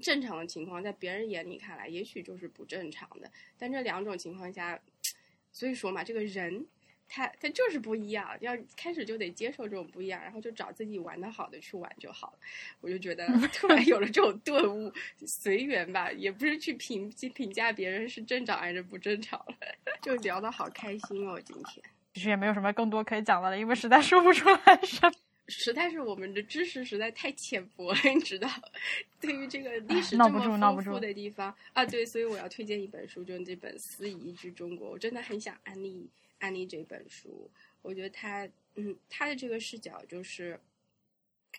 [0.00, 3.28] 正常的情况，在别人眼里看来，也许就是不正常的，
[3.58, 4.80] 但这两种情况下，
[5.50, 6.64] 所以说嘛，这个人。
[7.12, 12.38] 他他就是不一样，要开始就得接受这种不一样，然后就找自己玩的好的去玩就好了。
[12.80, 14.92] 我就觉得突然有了这种顿悟，
[15.26, 19.54] 随缘吧，也不是去评评价别人是正常还是不正常了，
[20.00, 21.84] 就聊的好开心哦，今天
[22.14, 25.12] 其实也没有什么更多可以讲的了，因为实在说不出来什么，
[25.48, 28.48] 实在是我们的知识实在太浅薄了，你知道，
[29.20, 36.08] 对于这个历史这么丰富的地方啊，对，所以我要推荐一本书，就是这本《司仪之中国》，我真的很想安利。
[36.40, 37.48] 安利这本书，
[37.80, 40.58] 我觉得他，嗯，他的这个视角就是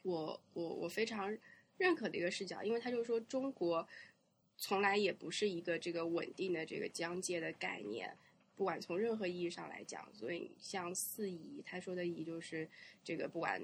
[0.04, 1.36] 我我我非常
[1.78, 3.88] 认可的一个视角，因为他就说中国
[4.58, 8.16] 从来也不是一个这个稳定的这个疆界的概念，
[8.56, 12.68] 不管从任何意义上来讲，所以像四夷，他说的夷就是
[13.04, 13.62] 这个不管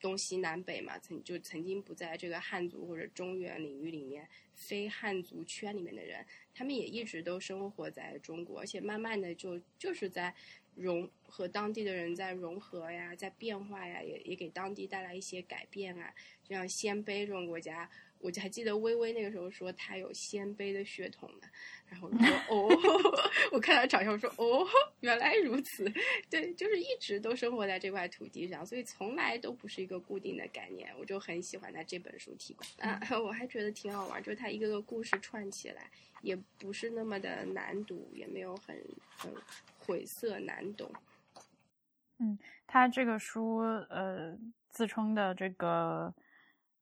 [0.00, 6.24] 东西南北嘛，曾就曾经不在这个汉族或者中原领域里面，非汉族圈里面的人。
[6.54, 10.34] 他们也一直都生活在中国，而且慢慢的就就是在
[10.74, 16.14] 融和当地的人在融合呀，在变化呀，也也给当地带来一些改变啊。
[16.42, 17.90] 就像鲜卑这种国家，
[18.20, 21.48] 我就还记得微微那个时候说他有鲜卑的血统呢。
[21.88, 22.18] 然后说
[22.50, 22.68] 哦，
[23.52, 24.66] 我看到长相我说哦，
[25.00, 25.88] 原来如此，
[26.28, 30.92] 对，就是一直都生活在这块土地上，所以从来都不是一个固定的概念。
[30.98, 35.88] 我就很喜欢他这本书提供啊， 我还觉得挺好玩，就是他一个个故事串起来，
[36.22, 38.76] 也不是那么的难读，也没有很
[39.16, 39.32] 很
[39.78, 40.90] 晦涩难懂。
[42.18, 42.36] 嗯，
[42.66, 43.58] 他这个书
[43.88, 44.36] 呃，
[44.70, 46.12] 自称的这个。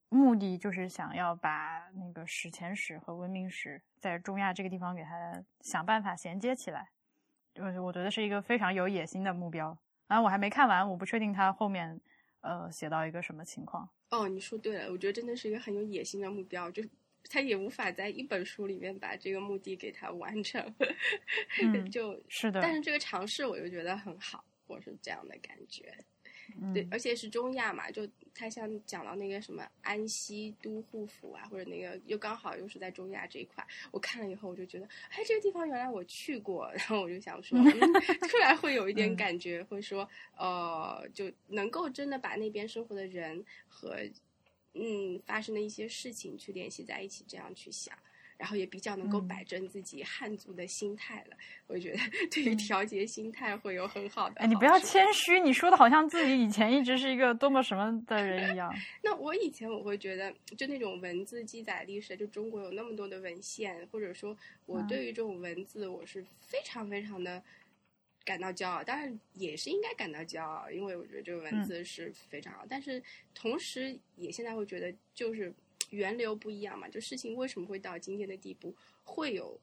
[0.09, 6.89] 目的就是想要把那个史前史和文明史在中亚这个地方给它想办法衔接起来，
[7.55, 9.77] 我我觉得是一个非常有野心的目标。
[10.07, 11.99] 然后我还没看完，我不确定他后面
[12.41, 13.89] 呃写到一个什么情况。
[14.11, 16.89] 哦，你说对了，我觉得真的是一个很有野心的目标，就是
[17.27, 20.63] 他也无法在一本书里面把这个目的给他完成。
[21.63, 22.61] 嗯， 就是的。
[22.61, 25.91] 但是这个尝试我就觉得很好，我是这样的感觉。
[26.73, 37.57] 对，而且是中亚嘛，就他像讲到那个什么安西都护府啊，或者那个又刚好又是在中亚这一块，我看了以后我就觉得，哎，这个地方原来我去过，然后我就想说，
[38.29, 40.07] 突然会有一点感觉，会说，
[40.37, 43.97] 呃，就能够真的把那边生活的人和
[44.73, 47.97] 嗯发生的一些事情去联系在一起，这样去想。
[48.37, 51.37] 然后也比较能够摆正自己汉族的心态了，
[51.67, 51.99] 我觉得
[52.29, 54.41] 对于调节心态会有很好的。
[54.41, 58.73] 哎，你不要谦虚，你说的好像自己以前一直是一个多么什么的人一样。
[59.01, 67.41] 那我以前我会觉得，就那种文字记载历史，就中国有那么多的文献，或者说我对于这种文字，我是非常非常的
[68.25, 68.83] 感到骄傲。
[68.83, 72.65] 当然也是应该感到骄傲，因为我觉得这个文字是非常好。
[72.67, 73.01] 但是
[73.33, 75.53] 同时也现在会觉得就是。
[75.91, 79.59] 源流不一样嘛，就事情为什么会到今天的地步，会有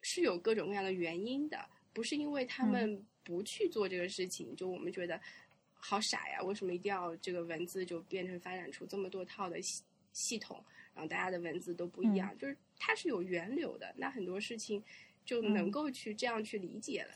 [0.00, 1.58] 是有各种各样的原因的，
[1.92, 5.20] 不是因为他们不去做这个事情，就我们觉得
[5.74, 9.82] 好傻呀，为什么一定要这个文字就变成发展出这么多套的系
[10.12, 10.62] 系统，
[10.94, 14.82] 然后大家的文字都不一样，就是它是有源流的，那很多事情
[15.24, 17.14] 就能够去这样去理解了。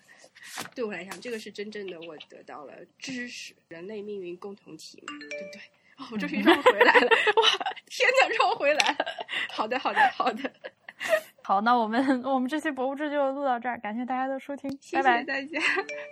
[0.74, 5.61] 对我来讲，这个是真正的我得到了知识，人类命运共同体嘛，对不对？
[5.99, 7.09] 哦，我终于绕回来了！
[7.09, 9.07] 哇，天哪，绕回来了！
[9.51, 10.53] 好的，好的，好的。
[11.43, 15.61] 好，那我们我们这期博物志就录到这儿，感谢大家的收听，谢谢大家，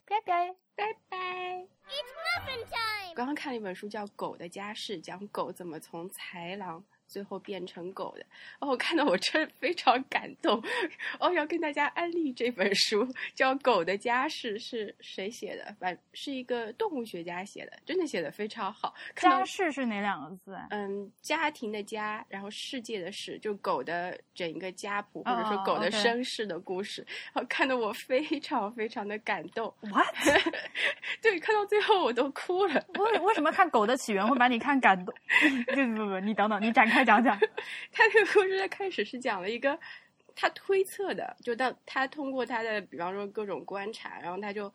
[0.07, 1.19] 拜拜，拜拜。
[3.15, 6.85] 刚刚看了一本书，叫《狗的家事》，讲狗怎么从豺狼。
[7.15, 8.27] 最后变成狗的
[8.59, 10.61] 哦，我看到我真非常感动
[11.21, 15.73] 哦，要跟大家安利这本书，叫《狗的家世》，是谁写的？
[15.79, 18.93] 反是一个动物学家写的，真的写的非常好。
[19.15, 20.59] 家世是哪两个字？
[20.71, 27.07] 嗯，家庭的家，然后世界的世，就狗的整一个家谱，或者说狗的身世的故事。
[27.35, 29.73] 哦，看得我非常非常的感动。
[29.83, 30.13] What？
[31.23, 32.85] 对，看到最后我都哭了。
[32.99, 35.15] 为为什么看《狗的起源》会把你看感动？
[35.67, 37.04] 不不不，你等等，你展开。
[37.05, 37.39] 讲讲，
[37.93, 39.79] 他这个故事的开始是讲了一个
[40.35, 44.73] 他推测的，就到他通过他的，比方说各种观察，然后他就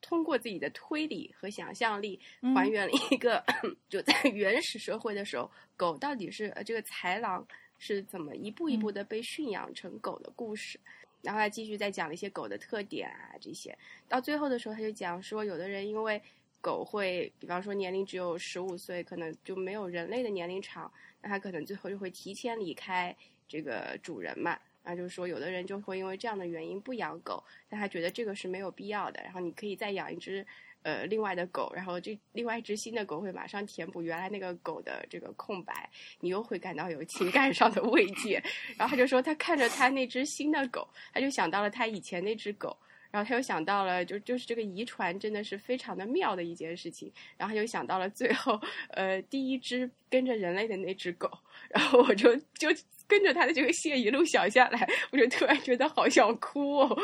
[0.00, 2.18] 通过自己的推理和想象力，
[2.54, 3.44] 还原了一个
[3.88, 7.46] 就在原始社会的时候，狗到底是呃这个豺狼
[7.78, 10.78] 是怎么一步一步的被驯养成狗的故事。
[11.22, 13.78] 然后他继续再讲了一些狗的特点啊这些，
[14.08, 16.20] 到最后的时候他就讲说，有的人因为
[16.60, 20.92] 狗会，比方说年龄只有十五岁，可能就没有人类的年龄长。
[21.22, 23.16] 那他可能最后就会提前离开
[23.48, 29.22] 这个主人嘛，那就是说，有的人就会因为这样的原因不养狗，但他觉得这个是没有必要的。
[29.22, 30.44] 然后你可以再养一只
[30.82, 35.88] 呃另外的狗，然后这另外一只新的狗会马上填补原来那个狗的这个空白，
[36.20, 38.42] 你又会感到有情感上的慰藉。
[38.76, 42.76] 然后他就说，他看着他那只新的狗，他就想到了他以前那只狗。
[43.12, 47.12] 然后他又想到了，就就是这个遗传真的是非常的妙的一件事情。
[47.36, 51.30] 然后他又想到了最后，呃，第一只跟着人类的那只狗。
[51.68, 52.68] 然后我就就
[53.06, 56.98] 跟着他的这个线一路想下来，我就突然觉得好想哭哦。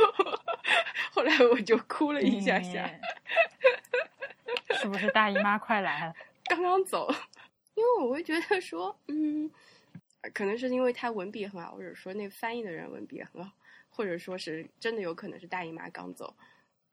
[1.13, 2.91] 后来我就哭了一下下。
[4.81, 6.15] 是不是大姨妈快来了？
[6.49, 7.13] 刚刚走，
[7.75, 9.51] 因为我会觉得说，嗯，
[10.33, 13.51] 可能是因为他文笔很好，或者说那翻译的人文笔也很好。
[13.99, 16.33] 或者说是真的有可能是大姨妈刚走，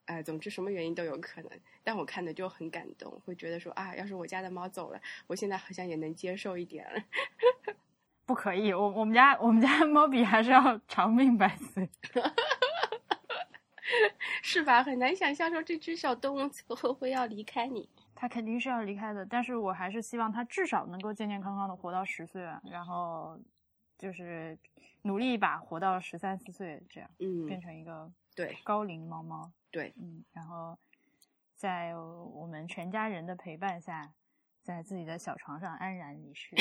[0.05, 1.51] 哎，总之什么原因都有可能。
[1.83, 6.99] 但我看的就很感动，会觉得说啊，要是我家的猫走了，我现在好像也能接受一点了。
[8.25, 11.87] 不可以，我我们家我们家猫比还是要长命百岁，
[14.41, 14.81] 是吧？
[14.81, 19.23] 很难想象说这只小动物最后会要离开你，它肯定是要离开的。
[19.23, 22.41] 但是我还是希望它至少能够健健康康的活到十岁，
[22.71, 23.39] 然后
[23.97, 24.57] 就是。
[25.07, 30.75] 努力一把，活到十三四岁，这样，嗯，变成一个对高龄猫猫，对，嗯，然后
[31.53, 34.11] 在我们全家人的陪伴下，
[34.63, 36.55] 在自己的小床上安然离世。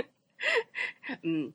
[1.22, 1.52] 嗯，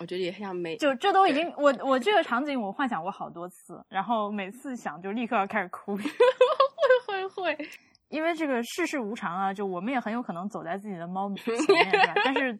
[0.00, 5.94] 我觉得也像没，就这都已经，我我这个场景我幻想过好多次，然后每次想就立刻要开始哭。
[7.06, 7.68] 会会会，
[8.08, 12.14] 因为这个世事无常啊，就我们也很有可能走在自己的猫 前面，是吧？
[12.16, 12.58] 但是。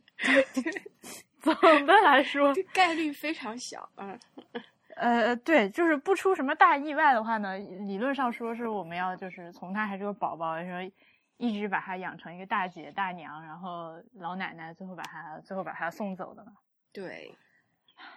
[1.61, 3.89] 总的来说，概率非常小。
[3.97, 4.19] 嗯，
[4.95, 10.81] 呃，对，就是不出什么大意外的话呢，理论上说是我们要就是从他还是个宝宝的时候，
[11.39, 16.53] 一直把他养成一个大姐大娘，然后老奶奶最后把他最后把他送走的嘛。
[16.93, 17.35] 对，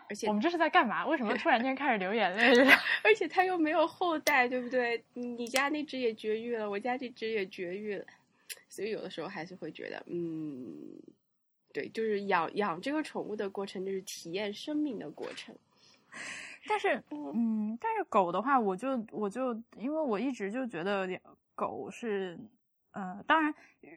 [0.08, 1.04] 而且我们这是在干嘛？
[1.08, 2.72] 为什么突然间开始流眼泪了？
[3.04, 5.04] 而且他又没有后代，对不对？
[5.14, 8.06] 你家那只也绝育了，我家这只也绝育了，
[8.70, 11.02] 所以有的时候还是会觉得，嗯。
[11.76, 15.54] 对，就是养养这个宠物的过程，就是体验生命的过程。
[16.70, 21.06] 但是，嗯，但是狗的话，我就我就因为我一直就觉得
[21.54, 22.40] 狗是，
[22.92, 23.54] 呃，当然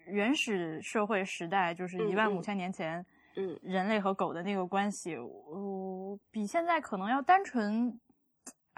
[0.06, 3.06] 原始社会时代就是一万五千年前，
[3.36, 7.96] 嗯，人类和狗的那个关系，我比现在可能要单纯。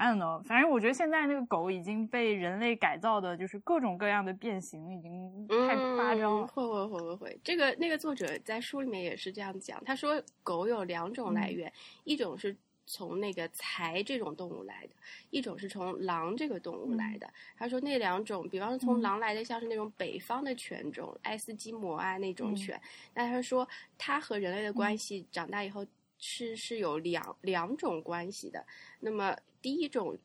[0.00, 6.46] I don't know，反正我觉得现在那个狗已经被人类改造的，就是各种各样的变形，已经太夸张了。
[6.46, 7.14] 会会会会。
[7.16, 11.70] 会，这个那个作者在书里面也是这样讲，他说狗有两种来源，
[12.04, 12.56] 一种是
[12.86, 14.94] 从那个豺这种动物来的，
[15.28, 17.30] 一种是从狼这个动物来的。
[17.58, 22.80] 他说那两种，比方说从狼来的，像是那种北方的犬种，爱斯基摩啊那种犬，
[23.12, 23.68] 那他说
[23.98, 25.84] 它和人类的关系长大以后
[26.20, 28.64] 是是有两两种关系的，
[29.00, 29.36] 那么。
[29.62, 30.18] 第一种，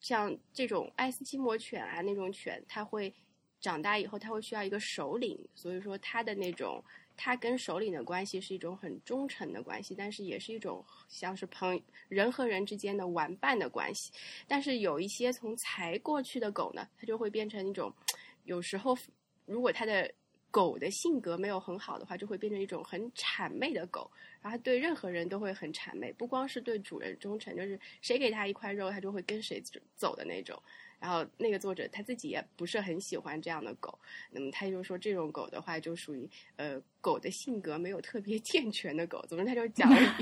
[0.00, 3.10] 像这种爱斯基摩犬啊，那种犬，它会
[3.58, 6.84] 长大以后，它会需要一个首领，所以说它的那种，
[7.16, 14.12] 它跟首领的关系是一种很忠诚的关系，但是也是一种像是朋人和人之间的玩伴的关系。
[14.46, 17.90] 但是有一些从才过去的狗呢，它就会变成一种
[18.44, 18.94] 有时候
[19.46, 20.12] 如果它的
[20.56, 24.10] 狗的性格没有很好的话，就会变成一种很谄媚的狗，
[24.40, 29.62] 然后对任何人都会很谄媚，不光是对主人忠诚，就是谁给他一块肉，他就会跟谁
[29.94, 30.58] 走的那种。
[30.98, 33.98] 然后那个作者他自己也不是很喜欢这样的狗，
[34.30, 36.26] 那么他就说这种狗的话就属于
[36.56, 39.96] 呃狗的性格没有特别 健全的狗，总之他就讲了。